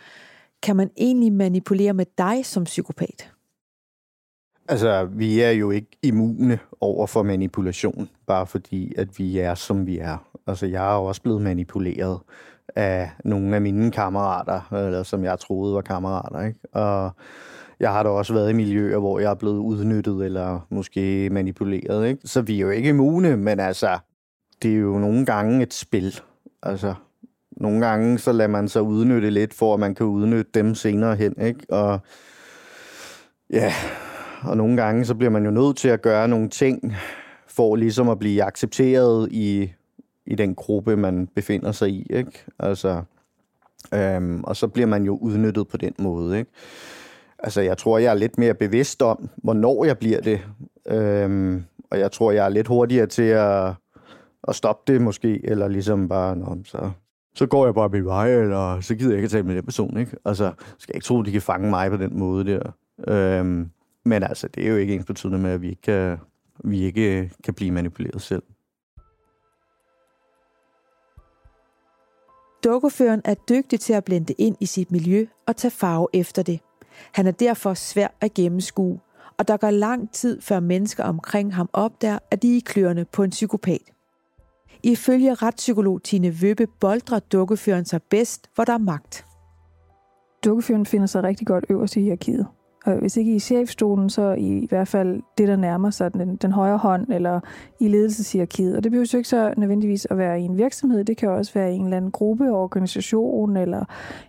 Kan 0.62 0.76
man 0.76 0.90
egentlig 0.96 1.32
manipulere 1.32 1.94
med 1.94 2.06
dig 2.18 2.46
som 2.46 2.64
psykopat? 2.64 3.33
Altså, 4.68 5.04
vi 5.04 5.40
er 5.40 5.50
jo 5.50 5.70
ikke 5.70 5.98
immune 6.02 6.58
over 6.80 7.06
for 7.06 7.22
manipulation, 7.22 8.08
bare 8.26 8.46
fordi, 8.46 8.92
at 8.96 9.18
vi 9.18 9.38
er, 9.38 9.54
som 9.54 9.86
vi 9.86 9.98
er. 9.98 10.26
Altså, 10.46 10.66
jeg 10.66 10.92
er 10.92 10.96
jo 10.96 11.04
også 11.04 11.22
blevet 11.22 11.42
manipuleret 11.42 12.18
af 12.76 13.10
nogle 13.24 13.54
af 13.54 13.62
mine 13.62 13.90
kammerater, 13.90 14.72
eller 14.72 15.02
som 15.02 15.24
jeg 15.24 15.38
troede 15.38 15.74
var 15.74 15.80
kammerater, 15.80 16.46
ikke? 16.46 16.58
Og 16.72 17.10
jeg 17.80 17.92
har 17.92 18.02
da 18.02 18.08
også 18.08 18.34
været 18.34 18.50
i 18.50 18.52
miljøer, 18.52 18.98
hvor 18.98 19.18
jeg 19.18 19.30
er 19.30 19.34
blevet 19.34 19.58
udnyttet 19.58 20.24
eller 20.24 20.66
måske 20.70 21.30
manipuleret, 21.30 22.06
ikke? 22.08 22.20
Så 22.24 22.42
vi 22.42 22.56
er 22.56 22.60
jo 22.60 22.70
ikke 22.70 22.88
immune, 22.88 23.36
men 23.36 23.60
altså, 23.60 23.98
det 24.62 24.72
er 24.74 24.78
jo 24.78 24.98
nogle 24.98 25.26
gange 25.26 25.62
et 25.62 25.74
spil. 25.74 26.20
Altså, 26.62 26.94
nogle 27.50 27.86
gange 27.86 28.18
så 28.18 28.32
lader 28.32 28.50
man 28.50 28.68
sig 28.68 28.82
udnytte 28.82 29.30
lidt, 29.30 29.54
for 29.54 29.74
at 29.74 29.80
man 29.80 29.94
kan 29.94 30.06
udnytte 30.06 30.50
dem 30.54 30.74
senere 30.74 31.16
hen, 31.16 31.34
ikke? 31.40 31.66
Og 31.68 32.00
ja, 33.50 33.72
og 34.46 34.56
nogle 34.56 34.76
gange 34.76 35.04
så 35.04 35.14
bliver 35.14 35.30
man 35.30 35.44
jo 35.44 35.50
nødt 35.50 35.76
til 35.76 35.88
at 35.88 36.02
gøre 36.02 36.28
nogle 36.28 36.48
ting, 36.48 36.96
for 37.46 37.76
ligesom 37.76 38.08
at 38.08 38.18
blive 38.18 38.42
accepteret 38.42 39.28
i, 39.32 39.72
i 40.26 40.34
den 40.34 40.54
gruppe, 40.54 40.96
man 40.96 41.28
befinder 41.34 41.72
sig 41.72 41.90
i, 41.90 42.06
ikke? 42.10 42.44
Altså, 42.58 43.02
øhm, 43.94 44.44
og 44.44 44.56
så 44.56 44.68
bliver 44.68 44.86
man 44.86 45.04
jo 45.04 45.16
udnyttet 45.16 45.68
på 45.68 45.76
den 45.76 45.92
måde, 45.98 46.38
ikke? 46.38 46.50
Altså, 47.38 47.60
jeg 47.60 47.78
tror, 47.78 47.98
jeg 47.98 48.10
er 48.10 48.14
lidt 48.14 48.38
mere 48.38 48.54
bevidst 48.54 49.02
om, 49.02 49.28
hvornår 49.36 49.84
jeg 49.84 49.98
bliver 49.98 50.20
det. 50.20 50.40
Øhm, 50.86 51.64
og 51.90 51.98
jeg 51.98 52.12
tror, 52.12 52.32
jeg 52.32 52.44
er 52.44 52.48
lidt 52.48 52.66
hurtigere 52.66 53.06
til 53.06 53.22
at 53.22 53.74
at 54.48 54.54
stoppe 54.54 54.92
det 54.92 55.00
måske, 55.00 55.40
eller 55.44 55.68
ligesom 55.68 56.08
bare, 56.08 56.36
Nå, 56.36 56.56
så, 56.64 56.90
så 57.34 57.46
går 57.46 57.64
jeg 57.64 57.74
bare 57.74 57.88
min 57.88 58.04
vej, 58.04 58.40
eller 58.40 58.80
så 58.80 58.94
gider 58.94 59.10
jeg 59.10 59.18
ikke 59.18 59.24
at 59.24 59.30
tale 59.30 59.46
med 59.46 59.56
den 59.56 59.64
person, 59.64 59.96
ikke? 59.96 60.16
Altså, 60.24 60.52
skal 60.78 60.92
jeg 60.92 60.96
ikke 60.96 61.04
tro, 61.04 61.22
de 61.22 61.32
kan 61.32 61.42
fange 61.42 61.70
mig 61.70 61.90
på 61.90 61.96
den 61.96 62.18
måde 62.18 62.44
der. 62.44 62.72
Øhm, 63.08 63.70
men 64.04 64.22
altså, 64.22 64.48
det 64.48 64.64
er 64.64 64.68
jo 64.68 64.76
ikke 64.76 64.94
ens 64.94 65.04
betydende 65.04 65.38
med, 65.38 65.50
at 65.50 65.62
vi 65.62 65.68
ikke 65.68 65.82
kan, 65.82 66.18
vi 66.64 66.82
ikke 66.82 67.32
kan 67.44 67.54
blive 67.54 67.70
manipuleret 67.70 68.22
selv. 68.22 68.42
Dukkeføren 72.64 73.22
er 73.24 73.34
dygtig 73.34 73.80
til 73.80 73.92
at 73.92 74.04
blende 74.04 74.32
ind 74.38 74.56
i 74.60 74.66
sit 74.66 74.92
miljø 74.92 75.26
og 75.46 75.56
tage 75.56 75.70
farve 75.70 76.08
efter 76.12 76.42
det. 76.42 76.60
Han 77.12 77.26
er 77.26 77.30
derfor 77.30 77.74
svær 77.74 78.08
at 78.20 78.34
gennemskue, 78.34 79.00
og 79.38 79.48
der 79.48 79.56
går 79.56 79.70
lang 79.70 80.12
tid, 80.12 80.40
før 80.40 80.60
mennesker 80.60 81.04
omkring 81.04 81.54
ham 81.54 81.68
opdager, 81.72 82.18
at 82.30 82.42
de 82.42 82.52
er 82.52 82.56
i 82.56 82.62
kløerne 82.66 83.04
på 83.04 83.22
en 83.22 83.30
psykopat. 83.30 83.82
Ifølge 84.82 85.34
retspsykolog 85.34 86.02
Tine 86.02 86.42
Vøbbe 86.42 86.66
boldrer 86.66 87.18
dukkeføren 87.18 87.84
sig 87.84 88.02
bedst, 88.02 88.50
hvor 88.54 88.64
der 88.64 88.72
er 88.72 88.78
magt. 88.78 89.26
Dukkeføren 90.44 90.86
finder 90.86 91.06
sig 91.06 91.22
rigtig 91.22 91.46
godt 91.46 91.64
øverst 91.68 91.96
i 91.96 92.00
hierarkiet. 92.00 92.46
Og 92.84 92.94
hvis 92.94 93.16
ikke 93.16 93.34
i 93.34 93.38
chefstolen, 93.38 94.10
så 94.10 94.34
i 94.38 94.66
hvert 94.68 94.88
fald 94.88 95.22
det, 95.38 95.48
der 95.48 95.56
nærmer 95.56 95.90
sig 95.90 96.14
den, 96.14 96.36
den 96.36 96.52
højre 96.52 96.78
hånd, 96.78 97.12
eller 97.12 97.40
i 97.80 97.88
ledelseshierarkiet. 97.88 98.76
Og 98.76 98.84
det 98.84 98.92
behøver 98.92 99.10
jo 99.12 99.18
ikke 99.18 99.28
så 99.28 99.54
nødvendigvis 99.56 100.06
at 100.10 100.18
være 100.18 100.40
i 100.40 100.44
en 100.44 100.58
virksomhed. 100.58 101.04
Det 101.04 101.16
kan 101.16 101.28
også 101.28 101.54
være 101.54 101.72
i 101.72 101.76
en 101.76 101.84
eller 101.84 101.96
anden 101.96 102.10
gruppe, 102.10 102.52
organisation, 102.52 103.56
eller 103.56 103.84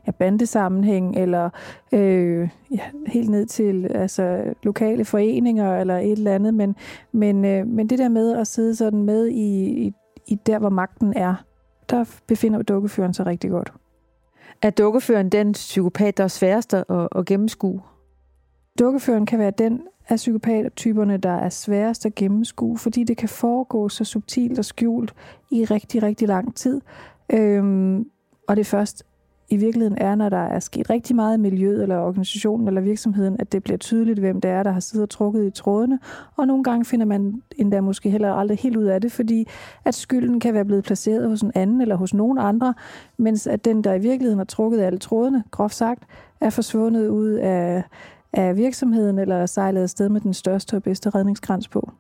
ja, 0.08 0.12
bandesammenhæng, 0.12 1.16
eller 1.16 1.50
øh, 1.92 2.50
ja, 2.72 2.82
helt 3.08 3.30
ned 3.30 3.46
til 3.46 3.92
altså, 3.96 4.44
lokale 4.64 5.06
foreninger, 5.06 5.78
eller 5.78 5.98
et 5.98 6.12
eller 6.12 6.36
andet. 6.36 6.54
Men, 6.54 6.76
men, 7.12 7.46
øh, 7.46 7.68
men 7.68 7.90
det 7.90 8.00
der 8.00 8.10
med 8.10 8.38
at 8.38 8.48
sidde 8.48 8.76
sådan 8.76 9.04
med 9.04 9.28
i, 9.28 9.66
i 9.86 9.94
i 10.28 10.36
der, 10.36 10.60
hvor 10.60 10.70
magten 10.70 11.14
er, 11.16 11.36
der 11.90 12.06
befinder 12.28 12.62
dukkeføren 12.62 13.14
sig 13.14 13.26
rigtig 13.26 13.50
godt. 13.50 13.74
Er 14.62 14.70
dukkeføren 14.70 15.30
den 15.30 15.52
psykopat, 15.52 16.18
der 16.18 16.24
er 16.24 16.28
sværest 16.28 16.74
at, 16.74 16.86
at 17.16 17.26
gennemskue? 17.26 17.82
Dukkeføren 18.80 19.26
kan 19.26 19.40
være 19.40 19.52
den 19.52 19.82
af 20.10 20.16
psykopattyperne, 20.16 21.18
der 21.18 21.30
er 21.30 21.50
sværest 21.50 22.06
at 22.06 22.16
gennemskue, 22.16 22.78
fordi 22.78 23.04
det 23.04 23.18
kan 23.18 23.30
foregå 23.30 23.90
så 23.90 24.04
subtilt 24.04 24.60
og 24.60 24.66
skjult 24.66 25.14
i 25.52 25.66
rigtig, 25.66 26.04
rigtig 26.04 26.28
lang 26.28 26.56
tid. 26.56 26.82
Øhm, 27.30 28.10
og 28.48 28.56
det 28.56 28.66
først 28.66 29.04
i 29.50 29.58
virkeligheden 29.58 29.98
er, 29.98 30.16
når 30.16 30.30
der 30.30 30.38
er 30.38 30.60
sket 30.60 30.90
rigtig 30.90 31.16
meget 31.16 31.38
i 31.38 31.42
miljøet, 31.42 31.82
eller 31.82 32.00
organisationen, 32.00 32.68
eller 32.68 32.82
virksomheden, 32.82 33.36
at 33.40 33.52
det 33.52 33.64
bliver 33.64 33.78
tydeligt, 33.78 34.20
hvem 34.20 34.42
det 34.42 34.52
er, 34.52 34.64
der 34.64 34.72
har 34.72 34.80
siddet 34.80 35.04
og 35.04 35.10
trukket 35.10 35.48
i 35.48 35.52
trådene. 35.52 36.00
Og 36.36 36.48
nogle 36.48 36.64
gange 36.64 36.86
finder 36.86 37.06
man 37.06 37.42
endda 37.58 37.82
måske 37.82 38.10
heller 38.10 38.34
aldrig 38.34 38.58
helt 38.58 38.78
ud 38.78 38.84
af 38.84 39.02
det, 39.02 39.12
fordi 39.12 39.48
at 39.86 39.96
skylden 39.96 40.40
kan 40.40 40.54
være 40.54 40.66
blevet 40.66 40.84
placeret 40.84 41.30
hos 41.30 41.42
en 41.42 41.52
anden 41.56 41.82
eller 41.82 41.96
hos 41.96 42.14
nogen 42.14 42.38
andre, 42.38 42.74
mens 43.18 43.48
at 43.48 43.66
den, 43.66 43.84
der 43.84 43.94
i 43.94 44.00
virkeligheden 44.00 44.40
har 44.40 44.46
trukket 44.46 44.82
alle 44.82 45.00
trådene, 45.00 45.44
groft 45.52 45.76
sagt, 45.76 46.04
er 46.42 46.50
forsvundet 46.50 47.08
ud 47.08 47.30
af, 47.30 47.84
af 48.36 48.56
virksomheden, 48.56 49.20
eller 49.20 49.36
sejlede 49.36 49.48
sejlet 49.48 49.84
afsted 49.84 50.10
med 50.10 50.22
den 50.22 50.34
største 50.34 50.76
og 50.76 50.84
bedste 50.84 51.10
redningskrans 51.10 51.68
på. 51.68 51.92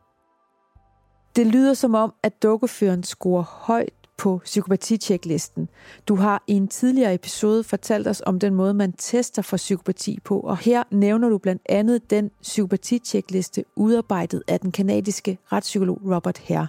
Det 1.35 1.47
lyder 1.47 1.73
som 1.73 1.95
om, 1.95 2.13
at 2.23 2.43
dukkeføren 2.43 3.03
scorer 3.03 3.43
højt 3.43 3.93
på 4.17 4.41
psykopati-checklisten. 4.43 5.69
Du 6.07 6.15
har 6.15 6.43
i 6.47 6.53
en 6.53 6.67
tidligere 6.67 7.13
episode 7.13 7.63
fortalt 7.63 8.07
os 8.07 8.21
om 8.25 8.39
den 8.39 8.55
måde, 8.55 8.73
man 8.73 8.93
tester 8.93 9.41
for 9.41 9.57
psykopati 9.57 10.19
på, 10.23 10.39
og 10.39 10.57
her 10.57 10.83
nævner 10.91 11.29
du 11.29 11.37
blandt 11.37 11.61
andet 11.69 12.09
den 12.09 12.31
psykopati-checkliste 12.41 13.63
udarbejdet 13.75 14.43
af 14.47 14.59
den 14.59 14.71
kanadiske 14.71 15.37
retspsykolog 15.51 16.01
Robert 16.15 16.37
Herr. 16.37 16.65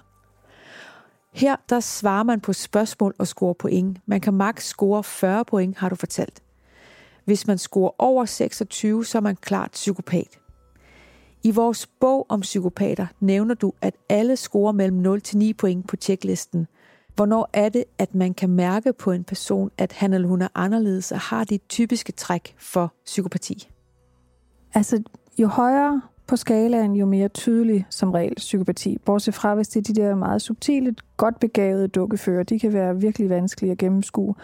Her 1.33 1.57
der 1.69 1.81
svarer 1.81 2.23
man 2.23 2.41
på 2.41 2.53
spørgsmål 2.53 3.15
og 3.19 3.27
scorer 3.27 3.55
point. 3.55 3.99
Man 4.07 4.21
kan 4.21 4.35
maks 4.35 4.65
score 4.65 5.05
40 5.05 5.45
point, 5.45 5.77
har 5.77 5.89
du 5.89 5.95
fortalt. 5.95 6.43
Hvis 7.27 7.47
man 7.47 7.59
scorer 7.59 7.91
over 7.99 8.25
26, 8.25 9.05
så 9.05 9.19
er 9.19 9.23
man 9.23 9.37
klart 9.37 9.71
psykopat. 9.71 10.39
I 11.43 11.51
vores 11.51 11.87
bog 11.87 12.27
om 12.29 12.41
psykopater 12.41 13.07
nævner 13.21 13.55
du, 13.55 13.73
at 13.81 13.95
alle 14.09 14.37
scorer 14.37 14.73
mellem 14.73 14.97
0 14.97 15.21
til 15.21 15.39
9 15.39 15.53
point 15.53 15.89
på 15.89 15.97
tjeklisten. 15.97 16.67
Hvornår 17.15 17.51
er 17.53 17.69
det, 17.69 17.85
at 17.99 18.15
man 18.15 18.35
kan 18.35 18.51
mærke 18.51 18.93
på 18.93 19.13
en 19.13 19.25
person, 19.25 19.71
at 19.79 19.93
han 19.93 20.15
eller 20.15 20.29
hun 20.29 20.43
er 20.43 20.49
anderledes 20.55 21.13
og 21.13 21.21
har 21.21 21.45
de 21.45 21.59
typiske 21.59 22.13
træk 22.13 22.55
for 22.59 22.95
psykopati? 23.05 23.69
Altså, 24.75 25.03
jo 25.39 25.47
højere 25.47 26.03
på 26.27 26.37
skalaen, 26.37 26.97
jo 26.97 27.07
mere 27.07 27.29
tydelig 27.29 27.87
som 27.91 28.11
regel 28.11 28.35
psykopati. 28.35 28.99
Bortset 29.05 29.35
fra, 29.35 29.55
hvis 29.55 29.69
det 29.69 29.89
er 29.89 29.95
de 29.95 30.01
der 30.01 30.15
meget 30.15 30.43
subtile, 30.43 30.95
godt 31.17 31.41
begavede 31.41 31.89
dukkefører, 31.89 32.43
de 32.43 32.59
kan 32.59 32.73
være 32.73 33.01
virkelig 33.01 33.29
vanskelige 33.31 33.73
at 33.73 33.79
gennemskue. 33.79 34.35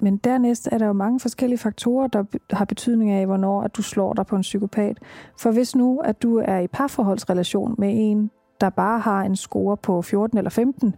Men 0.00 0.16
dernæst 0.16 0.68
er 0.72 0.78
der 0.78 0.86
jo 0.86 0.92
mange 0.92 1.20
forskellige 1.20 1.58
faktorer, 1.58 2.06
der 2.06 2.24
har 2.50 2.64
betydning 2.64 3.10
af, 3.10 3.26
hvornår 3.26 3.62
at 3.62 3.76
du 3.76 3.82
slår 3.82 4.12
dig 4.12 4.26
på 4.26 4.36
en 4.36 4.42
psykopat. 4.42 4.98
For 5.38 5.50
hvis 5.50 5.76
nu, 5.76 5.98
at 5.98 6.22
du 6.22 6.36
er 6.36 6.58
i 6.58 6.66
parforholdsrelation 6.66 7.74
med 7.78 7.90
en, 7.94 8.30
der 8.60 8.70
bare 8.70 8.98
har 8.98 9.22
en 9.22 9.36
score 9.36 9.76
på 9.76 10.02
14 10.02 10.38
eller 10.38 10.50
15, 10.50 10.94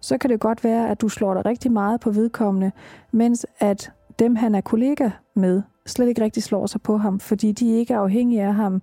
så 0.00 0.18
kan 0.18 0.30
det 0.30 0.40
godt 0.40 0.64
være, 0.64 0.90
at 0.90 1.00
du 1.00 1.08
slår 1.08 1.34
dig 1.34 1.46
rigtig 1.46 1.72
meget 1.72 2.00
på 2.00 2.10
vedkommende, 2.10 2.72
mens 3.12 3.46
at 3.60 3.92
dem, 4.18 4.36
han 4.36 4.54
er 4.54 4.60
kollega 4.60 5.10
med, 5.36 5.62
slet 5.86 6.08
ikke 6.08 6.22
rigtig 6.22 6.42
slår 6.42 6.66
sig 6.66 6.82
på 6.82 6.96
ham, 6.96 7.20
fordi 7.20 7.52
de 7.52 7.70
ikke 7.70 7.94
er 7.94 7.98
afhængige 7.98 8.42
af 8.42 8.54
ham 8.54 8.82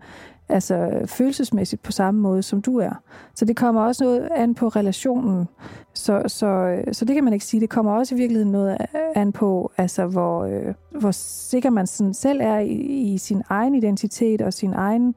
altså 0.51 1.01
følelsesmæssigt 1.05 1.84
på 1.84 1.91
samme 1.91 2.22
måde, 2.22 2.43
som 2.43 2.62
du 2.62 2.77
er. 2.77 3.01
Så 3.36 3.46
det 3.46 3.58
kommer 3.58 3.81
også 3.81 4.03
noget 4.03 4.27
an 4.36 4.55
på 4.55 4.67
relationen. 4.67 5.48
Så, 5.93 6.24
så, 6.27 6.46
øh, 6.46 6.93
så 6.93 7.05
det 7.05 7.15
kan 7.15 7.24
man 7.24 7.34
ikke 7.34 7.46
sige. 7.46 7.62
Det 7.62 7.70
kommer 7.70 7.91
også 7.91 8.15
i 8.15 8.17
virkeligheden 8.17 8.51
noget 8.51 8.77
an 9.15 9.31
på, 9.31 9.72
altså 9.77 10.05
hvor, 10.05 10.43
øh, 10.43 10.74
hvor 11.00 11.12
sikker 11.12 11.70
man 11.70 11.88
sådan 11.88 12.13
selv 12.13 12.41
er 12.43 12.60
i, 12.60 12.75
i 13.13 13.17
sin 13.17 13.43
egen 13.50 13.75
identitet 13.75 14.41
og 14.41 14.53
sin 14.53 14.74
egen 14.74 15.15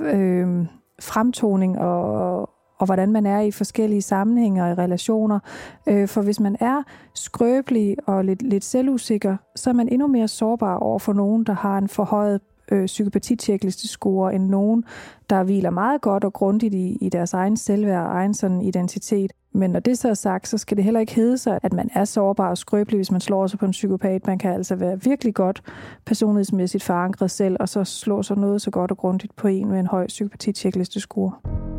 øh, 0.00 0.66
fremtoning 1.00 1.78
og, 1.78 2.40
og 2.78 2.86
hvordan 2.86 3.12
man 3.12 3.26
er 3.26 3.40
i 3.40 3.50
forskellige 3.50 4.02
sammenhænge 4.02 4.64
og 4.64 4.70
i 4.70 4.74
relationer. 4.74 5.38
Øh, 5.86 6.08
for 6.08 6.22
hvis 6.22 6.40
man 6.40 6.56
er 6.60 6.82
skrøbelig 7.14 7.96
og 8.06 8.24
lidt, 8.24 8.42
lidt 8.42 8.64
selvusikker, 8.64 9.36
så 9.56 9.70
er 9.70 9.74
man 9.74 9.88
endnu 9.88 10.06
mere 10.06 10.28
sårbar 10.28 10.76
over 10.76 10.98
for 10.98 11.12
nogen, 11.12 11.44
der 11.44 11.52
har 11.52 11.78
en 11.78 11.88
forhøjet 11.88 12.40
øh, 12.72 12.84
psykopati-checkliste-score 12.84 14.34
end 14.34 14.48
nogen, 14.48 14.84
der 15.30 15.42
hviler 15.42 15.70
meget 15.70 16.00
godt 16.00 16.24
og 16.24 16.32
grundigt 16.32 16.74
i, 16.74 16.98
i 17.00 17.08
deres 17.08 17.34
egen 17.34 17.56
selvværd 17.56 18.06
og 18.06 18.12
egen 18.12 18.34
sådan 18.34 18.62
identitet. 18.62 19.32
Men 19.52 19.70
når 19.70 19.80
det 19.80 19.98
så 19.98 20.08
er 20.08 20.14
sagt, 20.14 20.48
så 20.48 20.58
skal 20.58 20.76
det 20.76 20.84
heller 20.84 21.00
ikke 21.00 21.14
hedde 21.14 21.38
sig, 21.38 21.58
at 21.62 21.72
man 21.72 21.90
er 21.94 22.04
sårbar 22.04 22.50
og 22.50 22.58
skrøbelig, 22.58 22.98
hvis 22.98 23.10
man 23.10 23.20
slår 23.20 23.46
sig 23.46 23.58
på 23.58 23.66
en 23.66 23.70
psykopat. 23.70 24.26
Man 24.26 24.38
kan 24.38 24.52
altså 24.52 24.74
være 24.74 25.02
virkelig 25.02 25.34
godt 25.34 25.62
personlighedsmæssigt 26.06 26.84
forankret 26.84 27.30
selv, 27.30 27.56
og 27.60 27.68
så 27.68 27.84
slå 27.84 28.22
sig 28.22 28.36
noget 28.36 28.62
så 28.62 28.70
godt 28.70 28.90
og 28.90 28.96
grundigt 28.96 29.36
på 29.36 29.48
en 29.48 29.68
med 29.68 29.80
en 29.80 29.86
høj 29.86 30.06
psykopati-checkliste-score. 30.06 31.73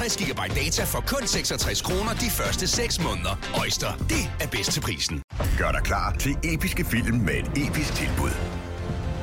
50 0.00 0.16
GB 0.16 0.40
data 0.56 0.84
for 0.84 1.00
kun 1.00 1.26
66 1.26 1.82
kroner 1.82 2.12
de 2.14 2.30
første 2.30 2.66
6 2.66 3.00
måneder. 3.00 3.34
Øjster, 3.60 3.92
det 3.96 4.32
er 4.40 4.46
bedst 4.46 4.72
til 4.72 4.80
prisen. 4.80 5.22
Gør 5.58 5.72
dig 5.72 5.82
klar 5.84 6.16
til 6.18 6.36
episke 6.44 6.84
film 6.84 7.16
med 7.16 7.34
et 7.34 7.66
episk 7.66 7.94
tilbud. 7.94 8.30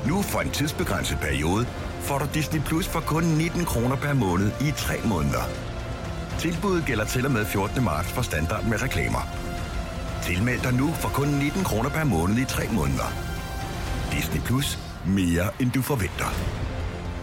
Nu 0.07 0.21
for 0.21 0.39
en 0.39 0.51
tidsbegrænset 0.51 1.17
periode 1.21 1.65
får 2.01 2.17
du 2.17 2.25
Disney 2.33 2.61
Plus 2.61 2.87
for 2.87 2.99
kun 2.99 3.23
19 3.23 3.65
kroner 3.65 3.95
per 3.95 4.13
måned 4.13 4.51
i 4.61 4.71
3 4.77 4.93
måneder. 5.05 5.43
Tilbuddet 6.39 6.85
gælder 6.85 7.05
til 7.05 7.25
og 7.25 7.31
med 7.31 7.45
14. 7.45 7.83
marts 7.83 8.09
for 8.11 8.21
standard 8.21 8.63
med 8.63 8.81
reklamer. 8.81 9.27
Tilmeld 10.23 10.61
dig 10.61 10.73
nu 10.73 10.93
for 10.93 11.09
kun 11.09 11.27
19 11.27 11.63
kroner 11.63 11.89
per 11.89 12.03
måned 12.03 12.37
i 12.37 12.45
3 12.45 12.67
måneder. 12.71 13.13
Disney 14.11 14.41
Plus. 14.41 14.79
Mere 15.05 15.49
end 15.59 15.71
du 15.71 15.81
forventer. 15.81 16.29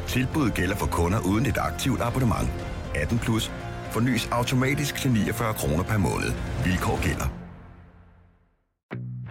Tilbuddet 0.08 0.54
gælder 0.54 0.76
for 0.76 0.86
kunder 0.86 1.20
uden 1.20 1.46
et 1.46 1.58
aktivt 1.58 2.00
abonnement. 2.02 2.63
18 2.96 3.18
plus. 3.18 3.52
Fornyes 3.90 4.28
automatisk 4.32 4.94
til 4.96 5.10
49 5.10 5.54
kroner 5.54 5.82
per 5.84 5.98
måned. 5.98 6.32
Vilkår 6.64 7.02
gælder. 7.02 7.28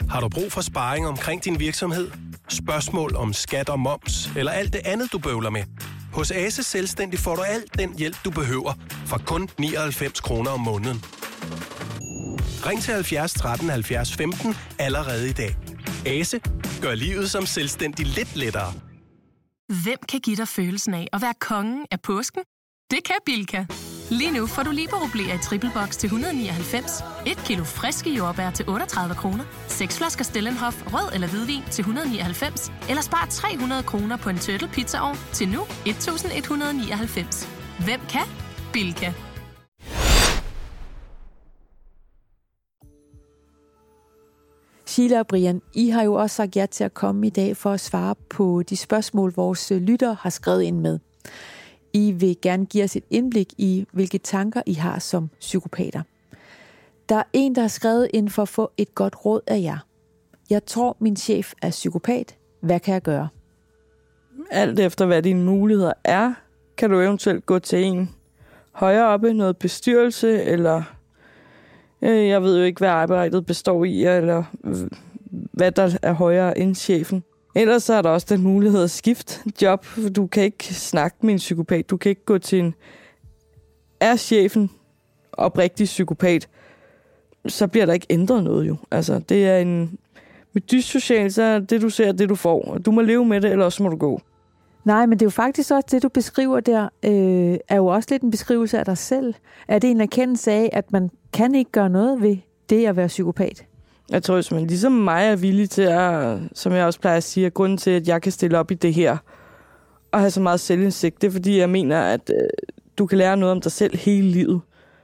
Har 0.10 0.22
du 0.22 0.30
brug 0.30 0.52
for 0.52 0.62
sparring 0.62 1.08
omkring 1.08 1.44
din 1.44 1.60
virksomhed? 1.60 2.12
Spørgsmål 2.50 3.16
om 3.16 3.34
skat 3.34 3.70
og 3.70 3.80
moms, 3.80 4.30
eller 4.36 4.52
alt 4.52 4.74
det 4.74 4.82
andet, 4.86 5.12
du 5.12 5.18
bøvler 5.18 5.50
med? 5.50 5.64
Hos 6.14 6.32
Ase 6.32 6.64
Selvstændig 6.64 7.20
får 7.20 7.36
du 7.36 7.42
alt 7.42 7.80
den 7.80 7.98
hjælp, 7.98 8.18
du 8.26 8.32
behøver, 8.32 8.74
for 9.06 9.18
kun 9.18 9.50
99 9.60 10.22
kroner 10.22 10.52
om 10.52 10.60
måneden. 10.60 11.04
Ring 12.66 12.82
til 12.82 12.94
70 12.94 13.34
13 13.34 13.70
70 13.70 14.14
15 14.14 14.56
allerede 14.80 15.30
i 15.30 15.34
dag. 15.34 15.58
Ase 16.06 16.40
gør 16.82 16.96
livet 16.96 17.32
som 17.32 17.46
selvstændig 17.46 18.06
lidt 18.06 18.36
lettere. 18.36 18.74
Hvem 19.84 19.98
kan 20.10 20.20
give 20.20 20.36
dig 20.36 20.48
følelsen 20.48 20.94
af 20.94 21.08
at 21.14 21.22
være 21.22 21.34
kongen 21.40 21.86
af 21.92 22.02
påsken? 22.02 22.42
Det 22.92 23.04
kan 23.06 23.16
Bilka! 23.26 23.66
Lige 24.12 24.32
nu 24.32 24.48
får 24.48 24.64
du 24.64 24.72
liberobleer 24.72 25.36
i 25.36 25.38
triple 25.38 25.72
box 25.74 25.98
til 25.98 26.08
199, 26.08 27.04
et 27.26 27.38
kilo 27.46 27.64
friske 27.64 28.10
jordbær 28.10 28.52
til 28.52 28.70
38 28.70 29.16
kroner, 29.16 29.44
seks 29.68 29.98
flasker 29.98 30.24
Stellenhof 30.24 30.94
rød 30.94 31.14
eller 31.14 31.28
hvidvin 31.28 31.64
til 31.72 31.82
199, 31.82 32.72
eller 32.90 33.02
spar 33.02 33.28
300 33.30 33.84
kroner 33.84 34.18
på 34.18 34.30
en 34.30 34.38
turtle 34.38 34.68
pizzaovn 34.68 35.18
til 35.34 35.48
nu 35.48 35.62
1199. 35.86 37.50
Hvem 37.86 38.00
kan? 38.10 38.28
Bilka. 38.74 39.14
Sheila 44.86 45.20
og 45.20 45.28
Brian, 45.28 45.62
I 45.74 45.90
har 45.90 46.04
jo 46.04 46.14
også 46.14 46.36
sagt 46.36 46.56
ja 46.56 46.66
til 46.66 46.84
at 46.84 46.94
komme 46.94 47.28
i 47.28 47.30
dag 47.30 47.58
for 47.58 47.72
at 47.72 47.80
svare 47.80 48.16
på 48.30 48.64
de 48.70 48.78
spørgsmål, 48.78 49.34
vores 49.36 49.72
lytter 49.76 50.16
har 50.20 50.30
skrevet 50.30 50.62
ind 50.62 50.80
med. 50.80 51.00
I 51.94 52.12
vil 52.12 52.38
gerne 52.42 52.66
give 52.66 52.84
os 52.84 52.96
et 52.96 53.04
indblik 53.10 53.54
i, 53.58 53.86
hvilke 53.92 54.18
tanker 54.18 54.62
I 54.66 54.74
har 54.74 55.00
som 55.00 55.30
psykopater. 55.40 56.02
Der 57.10 57.16
er 57.16 57.24
en, 57.34 57.56
der 57.56 57.62
har 57.62 57.68
skrevet 57.68 58.08
ind 58.14 58.30
for 58.30 58.42
at 58.42 58.50
få 58.50 58.72
et 58.78 58.96
godt 58.96 59.26
råd 59.26 59.42
af 59.48 59.62
jer. 59.62 59.78
Jeg 60.50 60.66
tror, 60.66 60.98
min 61.00 61.16
chef 61.16 61.54
er 61.62 61.70
psykopat. 61.70 62.36
Hvad 62.62 62.80
kan 62.80 62.94
jeg 62.94 63.02
gøre? 63.02 63.28
Alt 64.52 64.80
efter, 64.80 65.06
hvad 65.06 65.22
dine 65.22 65.44
muligheder 65.46 65.94
er, 66.04 66.34
kan 66.78 66.90
du 66.90 67.00
eventuelt 67.00 67.46
gå 67.46 67.60
til 67.60 67.84
en 67.84 68.10
højere 68.72 69.08
oppe, 69.08 69.34
noget 69.34 69.58
bestyrelse, 69.58 70.44
eller 70.44 70.84
øh, 72.02 72.28
jeg 72.28 72.44
ved 72.44 72.58
jo 72.58 72.64
ikke, 72.64 72.80
hvad 72.80 72.90
arbejdet 72.90 73.46
består 73.46 73.86
i, 73.86 74.06
eller 74.06 74.44
øh, 74.64 74.76
hvad 75.32 75.72
der 75.72 75.98
er 76.02 76.14
højere 76.14 76.58
end 76.58 76.76
chefen. 76.76 77.24
Ellers 77.56 77.84
så 77.84 77.94
er 77.94 78.02
der 78.02 78.10
også 78.10 78.28
den 78.30 78.42
mulighed 78.42 78.84
at 78.84 78.92
skifte 78.92 79.40
job. 79.62 79.86
Du 80.16 80.28
kan 80.28 80.44
ikke 80.44 80.74
snakke 80.74 81.18
med 81.22 81.34
en 81.34 81.38
psykopat. 81.38 81.90
Du 81.90 81.98
kan 81.98 82.10
ikke 82.10 82.26
gå 82.26 82.38
til 82.38 82.60
en... 82.60 82.76
Er 84.00 84.16
chefen 84.16 84.70
oprigtig 85.38 85.86
psykopat, 85.86 86.50
så 87.48 87.68
bliver 87.68 87.86
der 87.86 87.94
ikke 87.94 88.08
ændret 88.10 88.44
noget 88.44 88.68
jo. 88.68 88.76
Altså, 88.92 89.20
det 89.20 89.48
er 89.48 89.58
en... 89.58 89.98
Med 90.54 90.62
dyssocial, 90.62 91.32
så 91.32 91.42
er 91.42 91.60
det, 91.60 91.82
du 91.82 91.90
ser, 91.90 92.12
det 92.12 92.30
du 92.30 92.36
får. 92.36 92.78
Du 92.86 92.92
må 92.92 93.02
leve 93.02 93.26
med 93.26 93.42
det, 93.42 93.52
eller 93.52 93.66
også 93.66 93.84
må 93.84 93.90
du 93.90 93.96
gå. 93.96 94.22
Nej, 94.86 95.06
men 95.06 95.20
det 95.20 95.22
er 95.22 95.26
jo 95.26 95.30
faktisk 95.30 95.72
også 95.72 95.88
det, 95.92 96.04
du 96.04 96.10
beskriver 96.10 96.60
der, 96.60 96.84
øh, 96.84 97.58
er 97.70 97.76
jo 97.76 97.86
også 97.86 98.08
lidt 98.12 98.24
en 98.24 98.32
beskrivelse 98.32 98.80
af 98.80 98.86
dig 98.86 98.98
selv. 98.98 99.34
Er 99.68 99.80
det 99.80 99.92
en 99.92 100.02
erkendelse 100.02 100.52
af, 100.52 100.70
at 100.74 100.92
man 100.92 101.10
kan 101.34 101.56
ikke 101.56 101.72
gøre 101.72 101.90
noget 101.90 102.22
ved 102.22 102.38
det 102.70 102.86
at 102.86 102.96
være 102.96 103.08
psykopat? 103.08 103.66
Jeg 104.14 104.24
tror, 104.24 104.36
hvis 104.36 104.52
man 104.52 104.68
ligesom 104.68 104.92
mig 104.92 105.26
er 105.26 105.36
villig 105.36 105.70
til 105.70 105.82
at, 105.82 106.40
som 106.54 106.74
jeg 106.74 106.86
også 106.86 107.00
plejer 107.00 107.18
at 107.18 107.24
sige, 107.24 107.46
at 107.46 107.54
grunden 107.54 107.78
til, 107.78 107.92
at 107.92 108.08
jeg 108.08 108.22
kan 108.22 108.32
stille 108.32 108.60
op 108.60 108.72
i 108.72 108.74
det 108.74 108.94
her, 108.94 109.18
og 110.12 110.20
have 110.20 110.32
så 110.32 110.42
meget 110.42 110.60
selvindsigt, 110.60 111.22
det 111.22 111.28
er 111.28 111.32
fordi, 111.32 111.60
jeg 111.60 111.70
mener, 111.70 112.02
at 112.02 112.30
øh, 112.30 112.50
du 112.98 113.06
kan 113.06 113.18
lære 113.18 113.38
noget 113.38 113.52
om 113.52 113.62
dig 113.62 113.72
selv 113.72 113.98
hele 113.98 114.28
livet. 114.28 114.62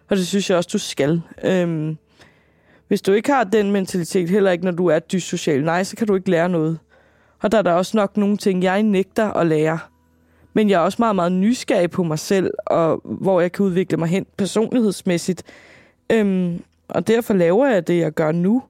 Og 0.09 0.17
det 0.17 0.27
synes 0.27 0.49
jeg 0.49 0.57
også, 0.57 0.69
du 0.73 0.77
skal. 0.77 1.21
Øhm, 1.43 1.97
hvis 2.87 3.01
du 3.01 3.11
ikke 3.11 3.31
har 3.31 3.43
den 3.43 3.71
mentalitet, 3.71 4.29
heller 4.29 4.51
ikke 4.51 4.65
når 4.65 4.71
du 4.71 4.87
er 4.87 4.99
dyssocial, 4.99 5.63
nej, 5.63 5.83
så 5.83 5.95
kan 5.95 6.07
du 6.07 6.15
ikke 6.15 6.29
lære 6.29 6.49
noget. 6.49 6.79
Og 7.41 7.51
der 7.51 7.57
er 7.57 7.61
der 7.61 7.73
også 7.73 7.97
nok 7.97 8.17
nogle 8.17 8.37
ting, 8.37 8.63
jeg 8.63 8.83
nægter 8.83 9.33
at 9.33 9.47
lære. 9.47 9.79
Men 10.53 10.69
jeg 10.69 10.75
er 10.75 10.79
også 10.79 10.97
meget, 10.99 11.15
meget 11.15 11.31
nysgerrig 11.31 11.91
på 11.91 12.03
mig 12.03 12.19
selv, 12.19 12.51
og 12.65 13.01
hvor 13.03 13.41
jeg 13.41 13.51
kan 13.51 13.65
udvikle 13.65 13.97
mig 13.97 14.07
hen 14.07 14.25
personlighedsmæssigt. 14.37 15.43
Øhm, 16.09 16.63
og 16.87 17.07
derfor 17.07 17.33
laver 17.33 17.67
jeg 17.67 17.87
det, 17.87 17.99
jeg 17.99 18.11
gør 18.11 18.31
nu 18.31 18.63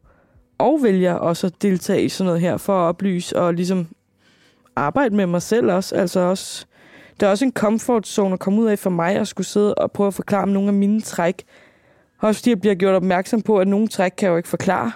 og 0.59 0.79
vælger 0.83 1.13
også 1.13 1.47
at 1.47 1.61
deltage 1.61 2.03
i 2.03 2.09
sådan 2.09 2.25
noget 2.25 2.41
her 2.41 2.57
for 2.57 2.73
at 2.73 2.87
oplyse 2.87 3.39
og 3.39 3.53
ligesom 3.53 3.87
arbejde 4.75 5.15
med 5.15 5.25
mig 5.25 5.41
selv 5.41 5.71
også. 5.71 5.95
Altså 5.95 6.19
også, 6.19 6.65
det 7.19 7.25
er 7.25 7.29
også 7.29 7.45
en 7.45 7.53
comfort 7.53 8.07
zone 8.07 8.33
at 8.33 8.39
komme 8.39 8.61
ud 8.61 8.67
af 8.67 8.79
for 8.79 8.89
mig 8.89 9.15
at 9.15 9.27
skulle 9.27 9.47
sidde 9.47 9.75
og 9.75 9.91
prøve 9.91 10.07
at 10.07 10.13
forklare 10.13 10.43
om 10.43 10.49
nogle 10.49 10.67
af 10.67 10.73
mine 10.73 11.01
træk. 11.01 11.43
Også 12.19 12.39
fordi 12.41 12.49
jeg 12.49 12.61
bliver 12.61 12.75
gjort 12.75 12.95
opmærksom 12.95 13.41
på, 13.41 13.57
at 13.57 13.67
nogle 13.67 13.87
træk 13.87 14.11
kan 14.17 14.25
jeg 14.25 14.31
jo 14.31 14.37
ikke 14.37 14.49
forklare. 14.49 14.91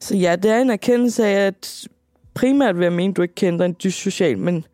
Så 0.00 0.16
ja, 0.16 0.36
det 0.36 0.50
er 0.50 0.58
en 0.58 0.70
erkendelse 0.70 1.26
af, 1.26 1.46
at 1.46 1.86
primært 2.34 2.78
vil 2.78 2.82
jeg 2.82 2.92
mene, 2.92 3.10
at 3.10 3.16
du 3.16 3.22
ikke 3.22 3.34
kender 3.34 3.64
en 3.64 3.76
dyssocial, 3.84 4.38
men 4.38 4.64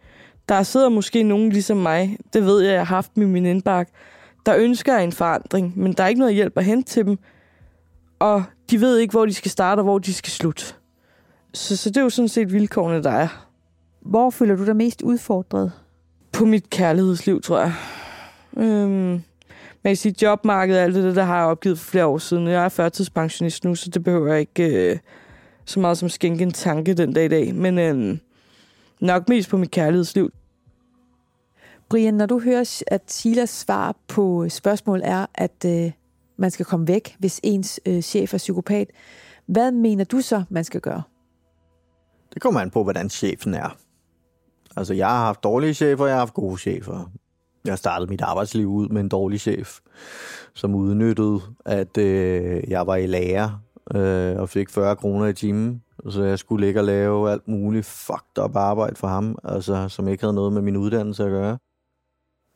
der 0.49 0.63
sidder 0.63 0.89
måske 0.89 1.23
nogen 1.23 1.51
ligesom 1.51 1.77
mig, 1.77 2.19
det 2.33 2.45
ved 2.45 2.61
jeg, 2.61 2.73
jeg 2.73 2.81
har 2.81 2.95
haft 2.95 3.17
med 3.17 3.27
min 3.27 3.47
indbakke, 3.47 3.93
der 4.47 4.57
ønsker 4.57 4.97
en 4.97 5.13
forandring, 5.13 5.73
men 5.77 5.93
der 5.93 6.05
er 6.05 6.09
ikke 6.09 6.19
noget 6.19 6.35
hjælp 6.35 6.59
at 6.59 6.65
hente 6.65 6.91
til 6.91 7.05
dem, 7.05 7.19
og 8.19 8.45
de 8.71 8.81
ved 8.81 8.99
ikke, 8.99 9.13
hvor 9.13 9.27
de 9.27 9.35
skal 9.35 9.51
starte 9.51 9.81
og 9.81 9.85
hvor 9.85 9.99
de 9.99 10.15
skal 10.15 10.31
slutte. 10.31 10.65
Så, 11.55 11.77
så 11.77 11.91
det 11.91 11.97
er 11.97 12.03
jo 12.03 12.11
sådan 12.11 12.29
set 12.29 12.53
vilkårene, 12.53 13.03
der 13.03 13.11
er. 13.11 13.49
Hvor 14.01 14.31
føler 14.31 14.57
du 14.57 14.67
dig 14.67 14.77
mest 14.77 15.03
udfordret? 15.03 15.73
På 16.33 16.45
mit 16.45 16.71
kærlighedsliv, 16.71 17.43
tror 17.43 17.59
jeg. 17.59 17.75
Øhm, 18.57 18.65
men 18.65 19.23
man 19.83 19.91
kan 19.91 19.97
sige, 19.97 20.15
jobmarkedet 20.23 20.81
og 20.81 20.85
alt 20.85 20.95
det, 20.95 21.17
der 21.17 21.23
har 21.23 21.39
jeg 21.39 21.47
opgivet 21.47 21.79
for 21.79 21.91
flere 21.91 22.07
år 22.07 22.19
siden. 22.19 22.47
Jeg 22.47 22.65
er 22.65 22.69
førtidspensionist 22.69 23.65
nu, 23.65 23.75
så 23.75 23.91
det 23.91 24.05
behøver 24.05 24.33
jeg 24.33 24.41
ikke 24.41 24.91
øh, 24.93 24.99
så 25.65 25.81
meget 25.81 25.99
som 25.99 26.09
skænke 26.09 26.43
en 26.43 26.53
tanke 26.53 26.95
den 26.95 27.13
dag 27.13 27.25
i 27.25 27.29
dag. 27.29 27.55
Men 27.55 27.79
øh, 27.79 28.19
nok 29.01 29.29
mest 29.29 29.51
på 29.51 29.57
mit 29.57 29.71
kærlighedsliv. 29.71 30.31
Brian, 31.89 32.15
når 32.15 32.27
du 32.27 32.41
hører, 32.41 32.83
at 32.87 33.03
Silas 33.07 33.51
svar 33.51 33.97
på 34.09 34.49
spørgsmål 34.49 35.01
er, 35.05 35.27
at 35.35 35.65
øh, 35.67 35.91
man 36.39 36.51
skal 36.51 36.67
komme 36.67 36.89
væk, 36.89 37.17
hvis 37.19 37.41
ens 37.43 37.81
øh, 37.87 38.01
chef 38.01 38.35
er 38.35 38.39
psykopat, 38.39 38.91
hvad 39.47 39.73
mener 39.73 40.05
du 40.05 40.21
så, 40.21 40.45
man 40.51 40.65
skal 40.65 40.81
gøre? 40.81 41.03
Det 42.35 42.43
kommer 42.43 42.61
an 42.61 42.71
på, 42.71 42.83
hvordan 42.83 43.11
chefen 43.11 43.55
er. 43.55 43.77
Altså, 44.77 44.95
jeg 44.95 45.09
har 45.09 45.25
haft 45.25 45.45
dårlige 45.45 45.75
chefer, 45.75 46.05
og 46.05 46.09
jeg 46.09 46.17
har 46.17 46.21
haft 46.21 46.35
gode 46.35 46.59
chefer. 46.59 47.11
Jeg 47.65 47.79
startede 47.79 48.11
mit 48.11 48.21
arbejdsliv 48.21 48.69
ud 48.69 48.89
med 48.89 49.01
en 49.01 49.09
dårlig 49.09 49.41
chef, 49.41 49.79
som 50.55 50.75
udnyttede, 50.75 51.41
at 51.65 51.99
øh, 51.99 52.63
jeg 52.69 52.87
var 52.87 52.97
i 52.97 53.07
lærer 53.07 53.63
øh, 53.95 54.41
og 54.41 54.49
fik 54.49 54.71
40 54.71 54.97
kroner 54.97 55.27
i 55.27 55.33
timen. 55.33 55.83
Så 56.09 56.23
jeg 56.23 56.39
skulle 56.39 56.67
ligge 56.67 56.81
og 56.81 56.85
lave 56.85 57.31
alt 57.31 57.49
muligt 57.49 57.87
fucked 57.87 58.45
up 58.45 58.57
arbejde 58.57 58.97
for 58.97 59.09
ham, 59.09 59.39
altså, 59.45 59.89
som 59.89 60.09
ikke 60.09 60.23
havde 60.23 60.35
noget 60.35 60.53
med 60.53 60.63
min 60.63 60.77
uddannelse 60.77 61.25
at 61.25 61.31
gøre. 61.31 61.59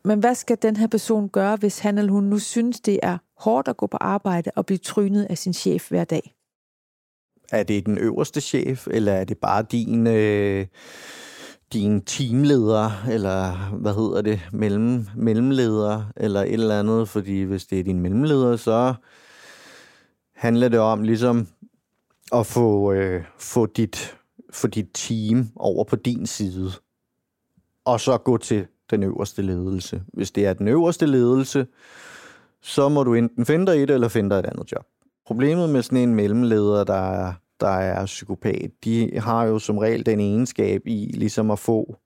Men 0.05 0.19
hvad 0.19 0.35
skal 0.35 0.59
den 0.63 0.77
her 0.77 0.87
person 0.87 1.29
gøre, 1.29 1.57
hvis 1.57 1.79
han 1.79 1.99
eller 1.99 2.13
hun 2.13 2.25
nu 2.25 2.39
synes, 2.39 2.81
det 2.81 2.99
er 3.03 3.19
hårdt 3.45 3.69
at 3.69 3.77
gå 3.77 3.87
på 3.87 3.97
arbejde 4.01 4.51
og 4.57 4.67
blive 4.67 4.79
trynet 4.79 5.25
af 5.31 5.39
sin 5.39 5.53
chef 5.53 5.89
hver 5.89 6.05
dag? 6.05 6.35
Er 7.53 7.63
det 7.63 7.87
den 7.87 7.99
øverste 7.99 8.41
chef, 8.41 8.87
eller 8.91 9.13
er 9.13 9.25
det 9.25 9.39
bare 9.39 9.63
din, 9.63 10.07
øh, 10.07 10.67
din 11.73 12.01
teamleder, 12.01 12.91
eller 13.11 13.71
hvad 13.77 13.95
hedder 13.95 14.23
det, 14.23 14.41
mellem, 14.53 15.07
mellemleder, 15.17 16.13
eller 16.17 16.41
et 16.41 16.53
eller 16.53 16.81
andet? 16.81 17.09
Fordi 17.09 17.43
hvis 17.43 17.67
det 17.67 17.81
er 17.81 17.85
din 17.85 18.01
mellemleder, 18.01 18.57
så 18.57 18.95
handler 20.35 20.69
det 20.69 20.79
om 20.79 21.03
ligesom 21.03 21.47
at 22.33 22.47
få, 22.47 22.93
øh, 22.93 23.25
få, 23.39 23.67
dit, 23.67 24.17
få 24.53 24.67
dit 24.67 24.89
team 24.95 25.49
over 25.57 25.85
på 25.85 25.97
din 25.97 26.27
side, 26.27 26.71
og 27.85 28.01
så 28.01 28.19
gå 28.19 28.37
til 28.37 28.67
den 28.91 29.03
øverste 29.03 29.43
ledelse. 29.43 30.03
Hvis 30.13 30.31
det 30.31 30.47
er 30.47 30.53
den 30.53 30.69
øverste 30.69 31.07
ledelse, 31.07 31.67
så 32.63 32.89
må 32.89 33.05
du 33.05 33.15
enten 33.15 33.47
finde 33.47 33.67
dig 33.67 33.77
i 33.77 33.81
det, 33.81 33.91
eller 33.91 34.09
finde 34.09 34.31
dig 34.31 34.39
et 34.39 34.47
andet 34.47 34.73
job. 34.73 34.85
Problemet 35.27 35.71
med 35.71 35.83
sådan 35.83 35.99
en 35.99 36.15
mellemleder, 36.15 36.85
der 36.85 37.33
der 37.63 37.69
er 37.69 38.07
psykopat, 38.07 38.71
de 38.85 39.11
har 39.19 39.45
jo 39.45 39.59
som 39.59 39.79
regel 39.79 40.07
den 40.07 40.21
egenskab 40.21 40.83
i 40.87 41.11
ligesom 41.15 41.51
at 41.51 41.59
få 41.59 41.97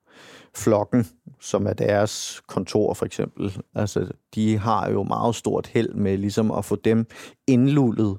flokken, 0.55 1.07
som 1.41 1.67
er 1.67 1.73
deres 1.73 2.43
kontor 2.47 2.95
for 2.95 3.07
eksempel. 3.07 3.63
Altså, 3.75 4.09
de 4.35 4.59
har 4.59 4.91
jo 4.91 5.03
meget 5.03 5.35
stort 5.35 5.67
held 5.67 5.95
med 5.95 6.19
ligesom 6.19 6.51
at 6.51 6.65
få 6.65 6.77
dem 6.77 7.07
indlullet 7.47 8.19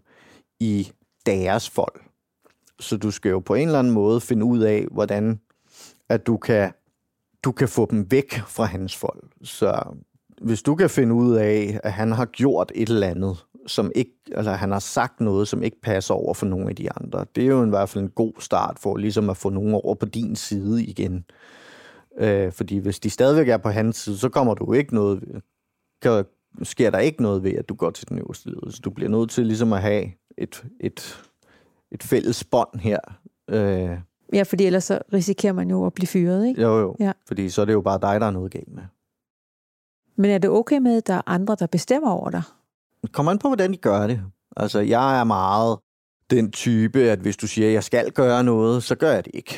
i 0.60 0.92
deres 1.26 1.70
folk. 1.70 2.04
Så 2.80 2.98
du 2.98 3.12
skal 3.12 3.30
jo 3.30 3.40
på 3.40 3.54
en 3.54 3.68
eller 3.68 3.80
anden 3.80 3.94
måde 3.94 4.22
finde 4.22 4.46
ud 4.46 4.60
af, 4.60 4.86
hvordan 4.92 5.40
at 6.10 6.28
du 6.28 6.38
kan, 6.38 6.72
du 7.44 7.52
kan 7.52 7.70
få 7.70 7.88
dem 7.92 8.12
væk 8.12 8.34
fra 8.34 8.66
hans 8.66 8.96
folk. 8.96 9.26
Så 9.44 9.84
hvis 10.42 10.62
du 10.62 10.76
kan 10.76 10.90
finde 10.90 11.14
ud 11.14 11.36
af, 11.36 11.80
at 11.84 11.94
han 11.94 12.12
har 12.12 12.26
gjort 12.26 12.72
et 12.76 12.90
eller 12.90 13.08
andet, 13.08 13.46
som 13.68 13.92
ikke, 13.96 14.12
altså 14.36 14.52
han 14.52 14.72
har 14.72 14.80
sagt 14.80 15.22
noget, 15.22 15.48
som 15.48 15.64
ikke 15.64 15.82
passer 15.82 16.14
over 16.14 16.34
for 16.34 16.46
nogle 16.46 16.70
af 16.70 16.76
de 16.76 16.92
andre, 16.92 17.26
det 17.36 17.44
er 17.44 17.48
jo 17.48 17.66
i 17.66 17.70
hvert 17.70 17.90
fald 17.90 18.04
en 18.04 18.10
god 18.10 18.34
start 18.40 18.80
for 18.80 18.98
ligesom 18.98 19.30
at 19.30 19.38
få 19.38 19.50
nogen 19.50 19.74
over 19.74 19.96
på 19.96 20.06
din 20.06 20.36
side 20.36 20.84
igen. 20.84 21.26
Øh, 22.20 22.52
fordi 22.52 22.78
hvis 22.78 23.00
de 23.00 23.10
stadigvæk 23.10 23.50
er 23.50 23.58
på 23.58 23.70
hans 23.70 23.98
side, 23.98 24.18
så 24.18 24.30
kommer 24.30 24.54
du 24.54 24.74
ikke 24.74 24.96
noget, 24.96 25.42
kan, 26.02 26.26
sker 26.64 26.90
der 26.90 27.00
ikke 27.00 27.22
noget 27.22 27.44
ved, 27.44 27.54
at 27.54 27.70
du 27.70 27.76
går 27.76 27.90
til 27.90 28.10
den 28.10 28.20
øverste 28.20 28.50
ledelse. 28.50 28.82
Du 28.82 28.90
bliver 28.90 29.10
nødt 29.10 29.30
til 29.30 29.46
ligesom 29.46 29.74
at 29.74 29.82
have 29.82 30.06
et, 30.38 30.66
et, 30.80 31.24
et 31.92 32.04
fælles 32.04 32.44
bånd 32.44 32.80
her. 32.80 33.00
Øh, 33.50 33.98
Ja, 34.34 34.44
fordi 34.44 34.66
ellers 34.66 34.84
så 34.84 35.00
risikerer 35.14 35.54
man 35.54 35.70
jo 35.70 35.86
at 35.86 35.94
blive 35.94 36.08
fyret, 36.08 36.48
ikke? 36.48 36.62
jo, 36.62 36.80
jo. 36.80 36.96
Ja. 37.00 37.12
Fordi 37.28 37.50
så 37.50 37.62
er 37.62 37.66
det 37.66 37.74
jo 37.74 37.82
bare 37.82 38.00
dig, 38.02 38.22
der 38.22 38.28
er 38.28 38.32
noget 38.32 38.52
galt 38.52 38.74
med. 38.76 38.84
Men 40.18 40.32
er 40.32 40.38
det 40.38 40.50
okay 40.50 40.78
med, 40.78 40.98
at 40.98 41.08
der 41.08 41.14
er 41.14 41.22
andre, 41.26 41.56
der 41.60 41.68
bestemmer 41.68 42.12
over 42.12 42.30
dig? 42.30 42.42
Kommer 43.12 43.32
an 43.32 43.40
på, 43.40 43.48
hvordan 43.48 43.72
de 43.72 43.78
gør 43.78 44.08
det. 44.08 44.22
Altså, 44.58 44.80
jeg 44.80 45.20
er 45.20 45.24
meget 45.24 45.78
den 46.30 46.52
type, 46.52 47.00
at 47.00 47.20
hvis 47.20 47.38
du 47.38 47.48
siger, 47.48 47.68
at 47.68 47.74
jeg 47.74 47.84
skal 47.84 48.12
gøre 48.12 48.44
noget, 48.44 48.84
så 48.84 48.96
gør 48.96 49.12
jeg 49.12 49.26
det 49.26 49.32
ikke. 49.36 49.58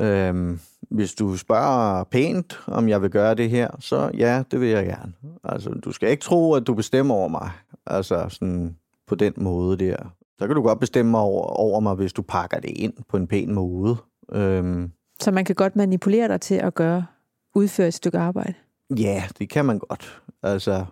Øhm, 0.00 0.60
hvis 0.90 1.14
du 1.14 1.36
spørger 1.36 2.04
pænt, 2.04 2.60
om 2.66 2.88
jeg 2.88 3.02
vil 3.02 3.10
gøre 3.10 3.34
det 3.34 3.50
her, 3.50 3.68
så 3.80 4.10
ja, 4.14 4.42
det 4.50 4.60
vil 4.60 4.68
jeg 4.68 4.86
gerne. 4.86 5.12
Altså, 5.44 5.70
du 5.70 5.92
skal 5.92 6.10
ikke 6.10 6.22
tro, 6.22 6.54
at 6.54 6.66
du 6.66 6.74
bestemmer 6.74 7.14
over 7.14 7.28
mig. 7.28 7.50
Altså, 7.86 8.26
sådan 8.28 8.76
på 9.06 9.14
den 9.14 9.32
måde 9.36 9.76
der. 9.76 9.96
Så 10.38 10.46
kan 10.46 10.56
du 10.56 10.62
godt 10.62 10.80
bestemme 10.80 11.18
over, 11.18 11.42
over 11.46 11.80
mig, 11.80 11.94
hvis 11.94 12.12
du 12.12 12.22
pakker 12.22 12.60
det 12.60 12.70
ind 12.70 12.92
på 13.08 13.16
en 13.16 13.26
pæn 13.26 13.54
måde. 13.54 13.96
Øhm, 14.32 14.90
Så 15.20 15.30
man 15.30 15.44
kan 15.44 15.54
godt 15.54 15.76
manipulere 15.76 16.28
dig 16.28 16.40
til 16.40 16.54
at 16.54 16.74
gøre, 16.74 17.06
udføre 17.54 17.88
et 17.88 17.94
stykke 17.94 18.18
arbejde. 18.18 18.54
Ja, 18.96 19.24
det 19.38 19.48
kan 19.48 19.64
man 19.64 19.78
godt. 19.78 20.22
Altså, 20.42 20.84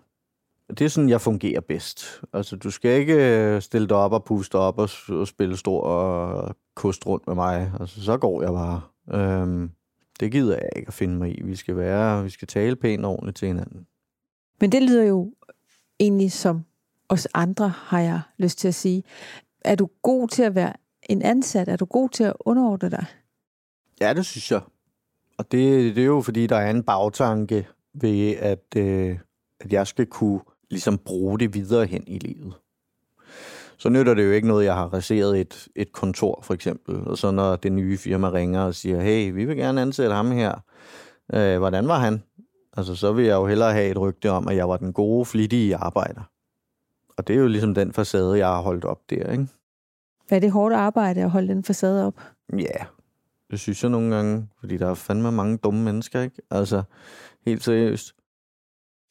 det 0.68 0.80
er 0.80 0.88
sådan, 0.88 1.08
jeg 1.08 1.20
fungerer 1.20 1.60
bedst. 1.60 2.22
Altså, 2.32 2.56
du 2.56 2.70
skal 2.70 3.00
ikke 3.00 3.14
øh, 3.14 3.62
stille 3.62 3.88
dig 3.88 3.96
op 3.96 4.12
og 4.12 4.24
puste 4.24 4.54
op 4.54 4.78
og, 4.78 4.90
og 5.08 5.28
spille 5.28 5.56
stor 5.56 5.80
og 5.80 6.56
kost 6.74 7.06
rundt 7.06 7.26
med 7.26 7.34
mig. 7.34 7.72
Altså, 7.80 8.02
så 8.02 8.16
går 8.16 8.42
jeg 8.42 8.50
bare. 8.50 8.80
Øhm, 9.12 9.70
det 10.20 10.32
gider 10.32 10.54
jeg 10.54 10.68
ikke 10.76 10.88
at 10.88 10.94
finde 10.94 11.16
mig 11.16 11.38
i. 11.38 11.42
Vi 11.42 11.56
skal 11.56 11.76
være, 11.76 12.24
vi 12.24 12.30
skal 12.30 12.48
tale 12.48 12.76
pænt 12.76 13.04
ordentligt 13.04 13.36
til 13.36 13.48
hinanden. 13.48 13.86
Men 14.60 14.72
det 14.72 14.82
lyder 14.82 15.04
jo 15.04 15.32
egentlig 16.00 16.32
som 16.32 16.64
os 17.08 17.28
andre, 17.34 17.68
har 17.68 18.00
jeg 18.00 18.20
lyst 18.38 18.58
til 18.58 18.68
at 18.68 18.74
sige. 18.74 19.02
Er 19.64 19.74
du 19.74 19.88
god 20.02 20.28
til 20.28 20.42
at 20.42 20.54
være 20.54 20.72
en 21.02 21.22
ansat? 21.22 21.68
Er 21.68 21.76
du 21.76 21.84
god 21.84 22.08
til 22.08 22.24
at 22.24 22.32
underordne 22.40 22.90
dig? 22.90 23.06
Ja, 24.00 24.14
det 24.14 24.26
synes 24.26 24.50
jeg. 24.50 24.60
Og 25.38 25.52
det, 25.52 25.96
det 25.96 26.02
er 26.02 26.06
jo, 26.06 26.20
fordi 26.20 26.46
der 26.46 26.56
er 26.56 26.70
en 26.70 26.82
bagtanke 26.82 27.66
ved, 28.00 28.36
at, 28.36 28.64
øh, 28.76 29.18
at 29.60 29.72
jeg 29.72 29.86
skal 29.86 30.06
kunne 30.06 30.40
ligesom 30.70 30.98
bruge 30.98 31.38
det 31.38 31.54
videre 31.54 31.86
hen 31.86 32.04
i 32.06 32.18
livet. 32.18 32.54
Så 33.78 33.88
nytter 33.88 34.14
det 34.14 34.24
jo 34.24 34.30
ikke 34.30 34.48
noget, 34.48 34.64
jeg 34.64 34.74
har 34.74 34.86
raseret 34.86 35.40
et, 35.40 35.68
et 35.76 35.92
kontor, 35.92 36.40
for 36.42 36.54
eksempel. 36.54 37.08
Og 37.08 37.18
så 37.18 37.30
når 37.30 37.56
det 37.56 37.72
nye 37.72 37.98
firma 37.98 38.30
ringer 38.30 38.60
og 38.60 38.74
siger, 38.74 39.00
hey, 39.00 39.32
vi 39.32 39.44
vil 39.44 39.56
gerne 39.56 39.82
ansætte 39.82 40.14
ham 40.14 40.30
her. 40.30 40.54
Øh, 41.34 41.58
hvordan 41.58 41.88
var 41.88 41.98
han? 41.98 42.22
Altså, 42.76 42.94
så 42.94 43.12
vil 43.12 43.24
jeg 43.24 43.34
jo 43.34 43.46
hellere 43.46 43.72
have 43.72 43.90
et 43.90 44.00
rygte 44.00 44.30
om, 44.30 44.48
at 44.48 44.56
jeg 44.56 44.68
var 44.68 44.76
den 44.76 44.92
gode, 44.92 45.24
flittige 45.24 45.76
arbejder. 45.76 46.22
Og 47.18 47.28
det 47.28 47.36
er 47.36 47.40
jo 47.40 47.46
ligesom 47.46 47.74
den 47.74 47.92
facade, 47.92 48.38
jeg 48.38 48.46
har 48.46 48.60
holdt 48.60 48.84
op 48.84 49.00
der, 49.10 49.32
ikke? 49.32 49.46
Er 50.30 50.38
det 50.38 50.50
hårdt 50.50 50.74
arbejde 50.74 51.20
at 51.20 51.30
holde 51.30 51.48
den 51.48 51.64
facade 51.64 52.06
op? 52.06 52.20
Ja, 52.52 52.84
det 53.50 53.60
synes 53.60 53.82
jeg 53.82 53.90
nogle 53.90 54.14
gange, 54.14 54.48
fordi 54.60 54.76
der 54.76 54.90
er 54.90 54.94
fandme 54.94 55.32
mange 55.32 55.56
dumme 55.56 55.84
mennesker, 55.84 56.20
ikke? 56.20 56.42
Altså, 56.50 56.82
helt 57.46 57.64
seriøst. 57.64 58.14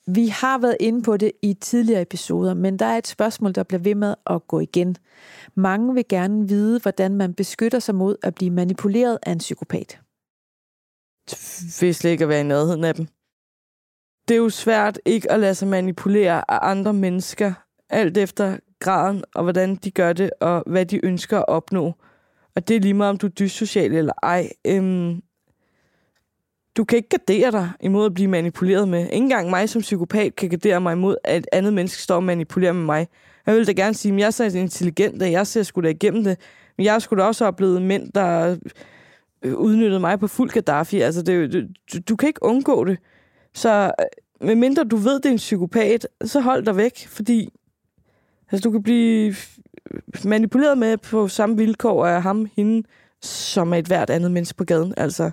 Vi 0.08 0.28
har 0.28 0.58
været 0.58 0.78
inde 0.80 1.04
på 1.04 1.18
det 1.18 1.32
i 1.42 1.54
tidligere 1.54 2.02
episoder, 2.02 2.54
men 2.54 2.80
der 2.80 2.86
er 2.86 2.98
et 2.98 3.08
spørgsmål, 3.08 3.56
der 3.56 3.64
bliver 3.64 3.82
ved 3.82 3.96
med 3.96 4.16
at 4.28 4.48
gå 4.48 4.60
igen. 4.60 4.96
Mange 5.56 5.94
vil 5.94 6.06
gerne 6.10 6.48
vide, 6.48 6.80
hvordan 6.80 7.16
man 7.16 7.34
beskytter 7.34 7.80
sig 7.80 7.96
mod 7.96 8.16
at 8.24 8.36
blive 8.36 8.52
manipuleret 8.52 9.20
af 9.24 9.32
en 9.32 9.38
psykopat. 9.38 10.00
Slet 11.28 12.06
ikke 12.06 12.24
at 12.24 12.30
være 12.30 12.40
i 12.40 12.44
nærheden 12.44 12.84
af 12.84 12.96
dem. 12.96 13.08
Det 14.28 14.34
er 14.34 14.40
jo 14.40 14.50
svært 14.50 15.00
ikke 15.06 15.32
at 15.32 15.40
lade 15.40 15.56
sig 15.56 15.68
manipulere 15.68 16.52
af 16.52 16.60
andre 16.62 16.94
mennesker, 16.94 17.54
alt 17.90 18.18
efter 18.18 18.58
graden 18.80 19.24
og 19.36 19.44
hvordan 19.44 19.76
de 19.76 19.92
gør 19.92 20.14
det, 20.14 20.30
og 20.42 20.64
hvad 20.68 20.86
de 20.86 21.06
ønsker 21.06 21.38
at 21.38 21.48
opnå. 21.48 21.94
Og 22.56 22.68
det 22.68 22.76
er 22.76 22.80
lige 22.80 22.94
meget, 22.94 23.10
om 23.10 23.18
du 23.18 23.28
er 23.28 23.32
dyssocial 23.32 23.94
eller 23.94 24.14
ej. 24.24 24.50
Øhm, 24.68 25.22
du 26.78 26.84
kan 26.84 26.98
ikke 26.98 27.10
gardere 27.10 27.52
dig 27.52 27.70
imod 27.82 28.06
at 28.06 28.14
blive 28.14 28.28
manipuleret 28.28 28.88
med. 28.88 29.08
Ingen 29.12 29.30
gang 29.30 29.50
mig 29.50 29.70
som 29.70 29.82
psykopat 29.82 30.36
kan 30.36 30.50
gardere 30.50 30.82
mig 30.82 30.94
imod, 30.94 31.16
at 31.24 31.38
et 31.38 31.48
andet 31.52 31.74
menneske 31.74 32.02
står 32.02 32.16
og 32.16 32.24
manipulerer 32.24 32.74
med 32.74 32.86
mig. 32.86 33.08
Jeg 33.46 33.56
vil 33.56 33.68
da 33.68 33.72
gerne 33.72 33.94
sige, 33.94 34.14
at 34.14 34.20
jeg 34.20 34.26
er 34.26 34.32
så 34.32 34.44
intelligent, 34.44 35.22
at 35.22 35.32
jeg 35.32 35.48
ser 35.48 35.64
sgu 35.64 35.82
da 35.82 35.88
igennem 35.88 36.24
det. 36.24 36.40
Men 36.78 36.86
jeg 36.86 37.02
skulle 37.02 37.24
da 37.24 37.28
også 37.28 37.46
oplevet 37.46 37.82
mænd, 37.82 38.12
der 38.12 38.58
øh, 39.42 39.56
udnyttede 39.56 40.00
mig 40.00 40.20
på 40.20 40.28
fuld 40.28 40.50
Gaddafi. 40.50 41.02
Altså, 41.02 41.22
det, 41.22 41.68
du, 41.94 42.00
du 42.10 42.16
kan 42.16 42.28
ikke 42.28 42.44
undgå 42.44 42.86
det. 42.86 42.98
Så 43.54 43.92
øh, 44.00 44.48
medmindre 44.48 44.84
du 44.84 44.96
ved, 44.96 45.14
det 45.14 45.26
er 45.26 45.32
en 45.32 45.38
psykopat, 45.38 46.08
så 46.24 46.40
hold 46.40 46.66
dig 46.66 46.78
væk, 46.78 47.08
fordi 47.08 47.50
altså, 48.52 48.70
du 48.70 48.72
kan 48.72 48.84
blive 48.84 49.36
manipuleret 50.26 50.78
med 50.78 50.98
på 50.98 51.28
samme 51.28 51.58
vilkår 51.58 52.06
af 52.06 52.22
ham, 52.22 52.48
hende, 52.56 52.88
som 53.22 53.74
er 53.74 53.78
et 53.78 53.88
hvert 53.88 54.10
andet 54.10 54.32
menneske 54.32 54.58
på 54.58 54.64
gaden. 54.64 54.94
Altså, 54.98 55.32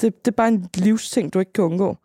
det, 0.00 0.24
det 0.24 0.30
er 0.30 0.36
bare 0.36 0.48
en 0.48 0.68
livsting, 0.74 1.34
du 1.34 1.38
ikke 1.38 1.52
kan 1.52 1.64
undgå. 1.64 1.96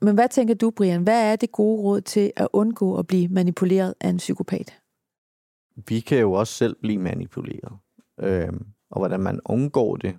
Men 0.00 0.14
hvad 0.14 0.28
tænker 0.28 0.54
du, 0.54 0.70
Brian? 0.70 1.02
Hvad 1.02 1.32
er 1.32 1.36
det 1.36 1.52
gode 1.52 1.82
råd 1.82 2.00
til 2.00 2.32
at 2.36 2.48
undgå 2.52 2.98
at 2.98 3.06
blive 3.06 3.28
manipuleret 3.28 3.94
af 4.00 4.08
en 4.08 4.16
psykopat? 4.16 4.80
Vi 5.88 6.00
kan 6.00 6.18
jo 6.18 6.32
også 6.32 6.52
selv 6.52 6.76
blive 6.80 6.98
manipuleret. 6.98 7.78
Øhm, 8.20 8.66
og 8.90 9.00
hvordan 9.00 9.20
man 9.20 9.40
undgår 9.44 9.96
det, 9.96 10.18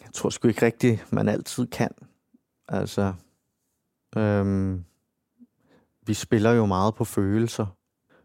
jeg 0.00 0.12
tror 0.12 0.30
sgu 0.30 0.48
ikke 0.48 0.66
rigtigt, 0.66 1.12
man 1.12 1.28
altid 1.28 1.66
kan. 1.66 1.90
Altså, 2.68 3.14
øhm, 4.16 4.84
vi 6.06 6.14
spiller 6.14 6.52
jo 6.52 6.66
meget 6.66 6.94
på 6.94 7.04
følelser, 7.04 7.66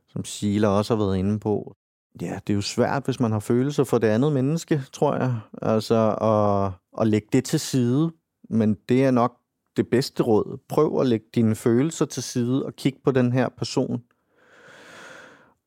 som 0.08 0.26
Sheila 0.26 0.67
også 0.67 0.95
har 0.95 1.04
været 1.04 1.17
inde 1.17 1.39
på. 1.39 1.76
Ja, 2.21 2.39
det 2.47 2.54
er 2.54 2.56
jo 2.56 2.62
svært, 2.62 3.06
hvis 3.06 3.19
man 3.19 3.32
har 3.32 3.39
følelser 3.39 3.84
for 3.84 3.97
det 3.97 4.08
andet 4.08 4.34
menneske, 4.34 4.82
tror 4.93 5.15
jeg. 5.15 5.36
Altså 5.62 6.15
at, 6.21 7.02
at 7.02 7.08
lægge 7.08 7.28
det 7.34 7.43
til 7.43 7.60
side. 7.60 8.12
Men 8.50 8.78
det 8.89 9.06
er 9.06 9.12
nok 9.12 9.38
det 9.78 9.88
bedste 9.88 10.24
råd. 10.24 10.58
Prøv 10.69 11.02
at 11.02 11.08
lægge 11.08 11.26
dine 11.36 11.56
følelser 11.56 12.06
til 12.06 12.24
side 12.24 12.65
og 12.65 12.76
kig 12.76 12.93
på 13.04 13.12
den 13.12 13.32
her 13.32 13.50
person. 13.58 14.04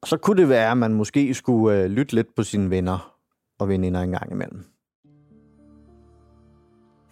Og 0.02 0.08
så 0.08 0.16
kunne 0.16 0.40
det 0.40 0.48
være, 0.48 0.70
at 0.70 0.78
man 0.78 0.94
måske 0.94 1.34
skulle 1.34 1.78
øh, 1.78 1.90
lytte 1.90 2.14
lidt 2.14 2.34
på 2.34 2.42
sine 2.42 2.70
venner 2.70 3.16
og 3.58 3.68
veninder 3.68 4.00
en 4.00 4.10
gang 4.10 4.32
imellem. 4.32 4.64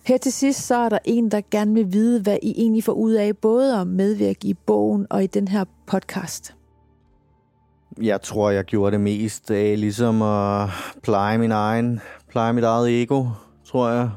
Her 0.06 0.16
til 0.16 0.32
sidst 0.32 0.66
så 0.66 0.74
er 0.74 0.88
der 0.88 0.98
en, 1.04 1.30
der 1.30 1.40
gerne 1.50 1.74
vil 1.74 1.92
vide, 1.92 2.22
hvad 2.22 2.38
I 2.42 2.50
egentlig 2.56 2.84
får 2.84 2.92
ud 2.92 3.12
af 3.12 3.36
både 3.36 3.80
at 3.80 3.86
medvirke 3.86 4.48
i 4.48 4.54
bogen 4.54 5.06
og 5.10 5.24
i 5.24 5.26
den 5.26 5.48
her 5.48 5.64
podcast. 5.86 6.54
Jeg 8.00 8.22
tror, 8.22 8.50
jeg 8.50 8.64
gjorde 8.64 8.92
det 8.92 9.00
mest 9.00 9.50
af 9.50 9.80
ligesom 9.80 10.22
at 10.22 10.68
pleje 11.02 11.38
min 11.38 11.52
egen, 11.52 12.00
pleje 12.28 12.52
mit 12.52 12.64
eget 12.64 13.02
ego, 13.02 13.26
tror 13.64 13.88
jeg. 13.90 14.10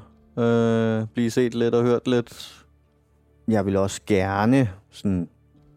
Øh, 0.44 1.08
blive 1.14 1.32
set 1.32 1.56
lidt 1.56 1.76
og 1.76 1.84
hørt 1.84 2.08
lidt. 2.08 2.66
Jeg 3.48 3.66
vil 3.66 3.78
også 3.78 4.02
gerne, 4.08 4.70
sådan, 4.90 5.30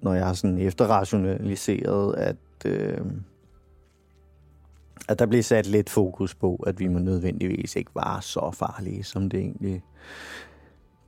når 0.02 0.14
jeg 0.14 0.26
har 0.26 0.34
sådan 0.34 0.58
efterrationaliseret, 0.58 2.14
at, 2.14 2.36
øh, 2.64 3.00
at 5.08 5.18
der 5.18 5.26
bliver 5.26 5.42
sat 5.42 5.66
lidt 5.66 5.90
fokus 5.90 6.34
på, 6.34 6.64
at 6.66 6.80
vi 6.80 6.88
må 6.88 6.98
nødvendigvis 6.98 7.76
ikke 7.76 7.90
var 7.94 8.20
så 8.20 8.50
farlige, 8.54 9.04
som 9.04 9.30
det 9.30 9.40
egentlig 9.40 9.82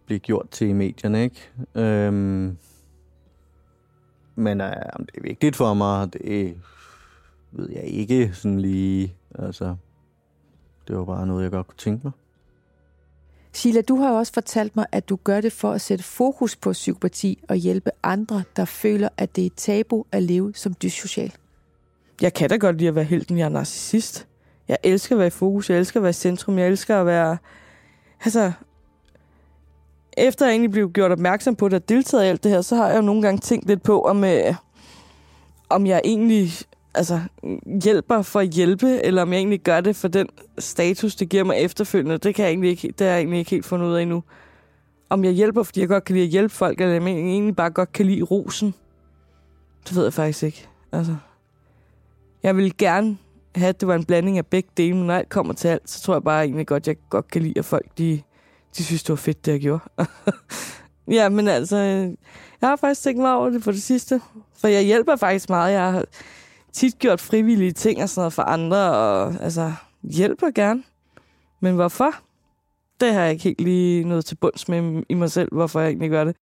bliver 0.06 0.18
gjort 0.18 0.50
til 0.50 0.68
i 0.68 0.72
medierne. 0.72 1.22
Ikke? 1.22 1.50
Øh, 1.74 2.12
men 4.34 4.60
øh, 4.60 4.72
om 4.92 5.06
det 5.06 5.16
er 5.16 5.22
vigtigt 5.22 5.56
for 5.56 5.74
mig, 5.74 6.12
det 6.12 6.54
ved 7.52 7.70
jeg 7.70 7.84
ikke 7.84 8.30
sådan 8.34 8.60
lige. 8.60 9.14
Altså, 9.38 9.76
det 10.88 10.96
var 10.96 11.04
bare 11.04 11.26
noget, 11.26 11.42
jeg 11.42 11.50
godt 11.50 11.66
kunne 11.66 11.78
tænke 11.78 12.00
mig. 12.04 12.12
Sheila, 13.52 13.80
du 13.80 13.96
har 13.96 14.10
også 14.10 14.32
fortalt 14.32 14.76
mig, 14.76 14.86
at 14.92 15.08
du 15.08 15.18
gør 15.24 15.40
det 15.40 15.52
for 15.52 15.72
at 15.72 15.80
sætte 15.80 16.04
fokus 16.04 16.56
på 16.56 16.72
psykopati 16.72 17.38
og 17.48 17.56
hjælpe 17.56 17.90
andre, 18.02 18.42
der 18.56 18.64
føler, 18.64 19.08
at 19.16 19.36
det 19.36 19.46
er 19.46 19.50
tabu 19.56 20.04
at 20.12 20.22
leve 20.22 20.52
som 20.54 20.74
dyssocial. 20.82 21.32
Jeg 22.20 22.34
kan 22.34 22.48
da 22.50 22.56
godt 22.56 22.76
lide 22.76 22.88
at 22.88 22.94
være 22.94 23.04
helten, 23.04 23.38
jeg 23.38 23.44
er 23.44 23.48
narcissist. 23.48 24.26
Jeg 24.68 24.78
elsker 24.82 25.14
at 25.14 25.18
være 25.18 25.26
i 25.26 25.30
fokus, 25.30 25.70
jeg 25.70 25.78
elsker 25.78 26.00
at 26.00 26.02
være 26.02 26.10
i 26.10 26.12
centrum, 26.12 26.58
jeg 26.58 26.68
elsker 26.68 27.00
at 27.00 27.06
være... 27.06 27.36
Altså, 28.24 28.52
efter 30.16 30.46
jeg 30.46 30.52
egentlig 30.52 30.70
blev 30.70 30.92
gjort 30.92 31.12
opmærksom 31.12 31.56
på 31.56 31.68
det 31.68 31.82
og 31.82 31.88
deltaget 31.88 32.24
i 32.24 32.26
alt 32.26 32.44
det 32.44 32.52
her, 32.52 32.60
så 32.60 32.76
har 32.76 32.88
jeg 32.88 32.96
jo 32.96 33.02
nogle 33.02 33.22
gange 33.22 33.40
tænkt 33.40 33.66
lidt 33.66 33.82
på, 33.82 34.02
om, 34.02 34.24
øh, 34.24 34.54
om 35.68 35.86
jeg 35.86 36.00
egentlig 36.04 36.52
altså, 36.94 37.20
hjælper 37.82 38.22
for 38.22 38.40
at 38.40 38.48
hjælpe, 38.48 39.04
eller 39.04 39.22
om 39.22 39.32
jeg 39.32 39.38
egentlig 39.38 39.60
gør 39.60 39.80
det 39.80 39.96
for 39.96 40.08
den 40.08 40.28
status, 40.58 41.16
det 41.16 41.28
giver 41.28 41.44
mig 41.44 41.56
efterfølgende. 41.56 42.18
Det, 42.18 42.34
kan 42.34 42.42
jeg 42.44 42.50
egentlig 42.50 42.70
ikke, 42.70 42.88
det 42.88 43.06
har 43.06 43.12
jeg 43.12 43.18
egentlig 43.18 43.38
ikke 43.38 43.50
helt 43.50 43.66
fundet 43.66 43.86
ud 43.86 43.94
af 43.94 44.02
endnu. 44.02 44.22
Om 45.10 45.24
jeg 45.24 45.32
hjælper, 45.32 45.62
fordi 45.62 45.80
jeg 45.80 45.88
godt 45.88 46.04
kan 46.04 46.14
lide 46.14 46.24
at 46.24 46.30
hjælpe 46.30 46.54
folk, 46.54 46.80
eller 46.80 47.00
om 47.00 47.06
jeg 47.08 47.16
egentlig 47.16 47.56
bare 47.56 47.70
godt 47.70 47.92
kan 47.92 48.06
lide 48.06 48.22
rosen. 48.22 48.74
Det 49.88 49.96
ved 49.96 50.04
jeg 50.04 50.12
faktisk 50.12 50.42
ikke. 50.42 50.68
Altså, 50.92 51.16
jeg 52.42 52.56
vil 52.56 52.76
gerne 52.76 53.18
have, 53.54 53.68
at 53.68 53.80
det 53.80 53.88
var 53.88 53.94
en 53.94 54.04
blanding 54.04 54.38
af 54.38 54.46
begge 54.46 54.68
dele, 54.76 54.96
men 54.96 55.06
når 55.06 55.14
alt 55.14 55.28
kommer 55.28 55.54
til 55.54 55.68
alt, 55.68 55.90
så 55.90 56.02
tror 56.02 56.14
jeg 56.14 56.22
bare 56.22 56.44
egentlig 56.44 56.66
godt, 56.66 56.86
jeg 56.86 56.96
godt 57.10 57.30
kan 57.30 57.42
lide, 57.42 57.58
at 57.58 57.64
folk 57.64 57.86
de, 57.98 58.22
de 58.76 58.84
synes, 58.84 59.02
det 59.02 59.10
var 59.10 59.16
fedt, 59.16 59.46
det 59.46 59.52
jeg 59.52 59.60
gjorde. 59.60 59.82
ja, 61.18 61.28
men 61.28 61.48
altså, 61.48 61.76
øh, 61.76 62.16
jeg 62.60 62.68
har 62.68 62.76
faktisk 62.76 63.02
tænkt 63.02 63.20
mig 63.20 63.34
over 63.34 63.50
det 63.50 63.64
for 63.64 63.72
det 63.72 63.82
sidste. 63.82 64.20
For 64.58 64.68
jeg 64.68 64.82
hjælper 64.82 65.16
faktisk 65.16 65.48
meget. 65.48 65.72
Jeg 65.72 65.92
har 65.92 66.04
tit 66.72 66.98
gjort 66.98 67.20
frivillige 67.20 67.72
ting 67.72 68.02
og 68.02 68.08
sådan 68.08 68.20
noget 68.20 68.32
for 68.32 68.42
andre, 68.42 68.92
og 68.92 69.34
altså, 69.40 69.72
hjælper 70.02 70.50
gerne. 70.50 70.82
Men 71.60 71.74
hvorfor? 71.74 72.10
Det 73.00 73.14
har 73.14 73.20
jeg 73.20 73.32
ikke 73.32 73.44
helt 73.44 73.60
lige 73.60 74.04
noget 74.04 74.24
til 74.24 74.34
bunds 74.36 74.68
med 74.68 75.02
i 75.08 75.14
mig 75.14 75.30
selv, 75.30 75.48
hvorfor 75.52 75.80
jeg 75.80 75.88
egentlig 75.88 76.10
gør 76.10 76.24
det. 76.24 76.36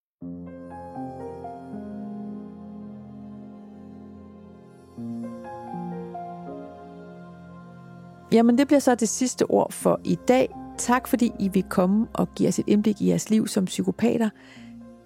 Jamen, 8.31 8.57
det 8.57 8.67
bliver 8.67 8.79
så 8.79 8.95
det 8.95 9.09
sidste 9.09 9.51
ord 9.51 9.71
for 9.71 9.99
i 10.03 10.17
dag. 10.27 10.49
Tak 10.77 11.07
fordi 11.07 11.31
I 11.39 11.47
vil 11.47 11.63
komme 11.63 12.07
og 12.13 12.27
give 12.35 12.49
os 12.49 12.59
et 12.59 12.67
indblik 12.67 13.01
i 13.01 13.09
jeres 13.09 13.29
liv 13.29 13.47
som 13.47 13.65
psykopater. 13.65 14.29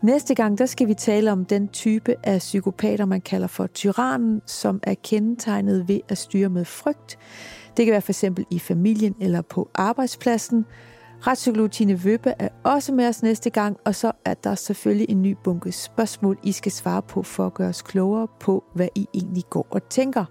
Næste 0.04 0.36
gang, 0.36 0.58
der 0.58 0.66
skal 0.66 0.88
vi 0.88 0.94
tale 0.94 1.32
om 1.32 1.46
den 1.46 1.68
type 1.68 2.16
af 2.24 2.40
psykopater, 2.40 3.06
man 3.06 3.22
kalder 3.22 3.48
for 3.48 3.68
tyrannen, 3.68 4.42
som 4.46 4.80
er 4.84 4.94
kendetegnet 5.04 5.88
ved 5.88 6.00
at 6.10 6.18
styre 6.18 6.50
med 6.50 6.66
frygt. 6.66 7.20
Det 7.78 7.86
kan 7.86 7.92
være 7.92 8.02
for 8.02 8.12
eksempel 8.12 8.46
i 8.50 8.60
familien 8.60 9.16
eller 9.20 9.42
på 9.42 9.70
arbejdspladsen. 9.76 10.66
Retspsykolog 11.28 11.72
Tine 11.72 12.04
Vøbe 12.04 12.34
er 12.40 12.50
også 12.64 12.94
med 12.94 13.08
os 13.08 13.24
næste 13.24 13.50
gang, 13.50 13.78
og 13.86 13.96
så 13.96 14.12
er 14.26 14.34
der 14.34 14.56
selvfølgelig 14.56 15.10
en 15.10 15.22
ny 15.22 15.38
bunke 15.44 15.72
spørgsmål, 15.72 16.38
I 16.44 16.52
skal 16.52 16.72
svare 16.72 17.02
på 17.02 17.24
for 17.24 17.46
at 17.46 17.54
gøre 17.54 17.70
os 17.70 17.82
klogere 17.82 18.28
på, 18.40 18.64
hvad 18.76 18.88
I 18.96 19.08
egentlig 19.14 19.44
går 19.50 19.68
og 19.70 19.90
tænker. 19.90 20.26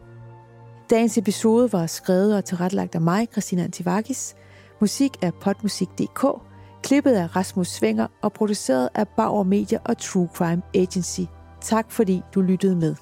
Dagens 0.91 1.19
episode 1.19 1.73
var 1.73 1.87
skrevet 1.87 2.37
og 2.37 2.45
tilrettelagt 2.45 2.95
af 2.95 3.01
mig, 3.01 3.29
Christina 3.33 3.63
Antivakis. 3.63 4.35
Musik 4.81 5.13
er 5.23 5.31
potmusik.dk. 5.41 6.52
Klippet 6.83 7.13
af 7.13 7.37
Rasmus 7.37 7.69
Svinger 7.69 8.07
og 8.23 8.33
produceret 8.33 8.89
af 8.95 9.09
Bauer 9.09 9.43
Media 9.43 9.79
og 9.85 9.99
True 9.99 10.29
Crime 10.35 10.63
Agency. 10.75 11.21
Tak 11.61 11.91
fordi 11.91 12.23
du 12.35 12.41
lyttede 12.41 12.77
med. 12.77 12.95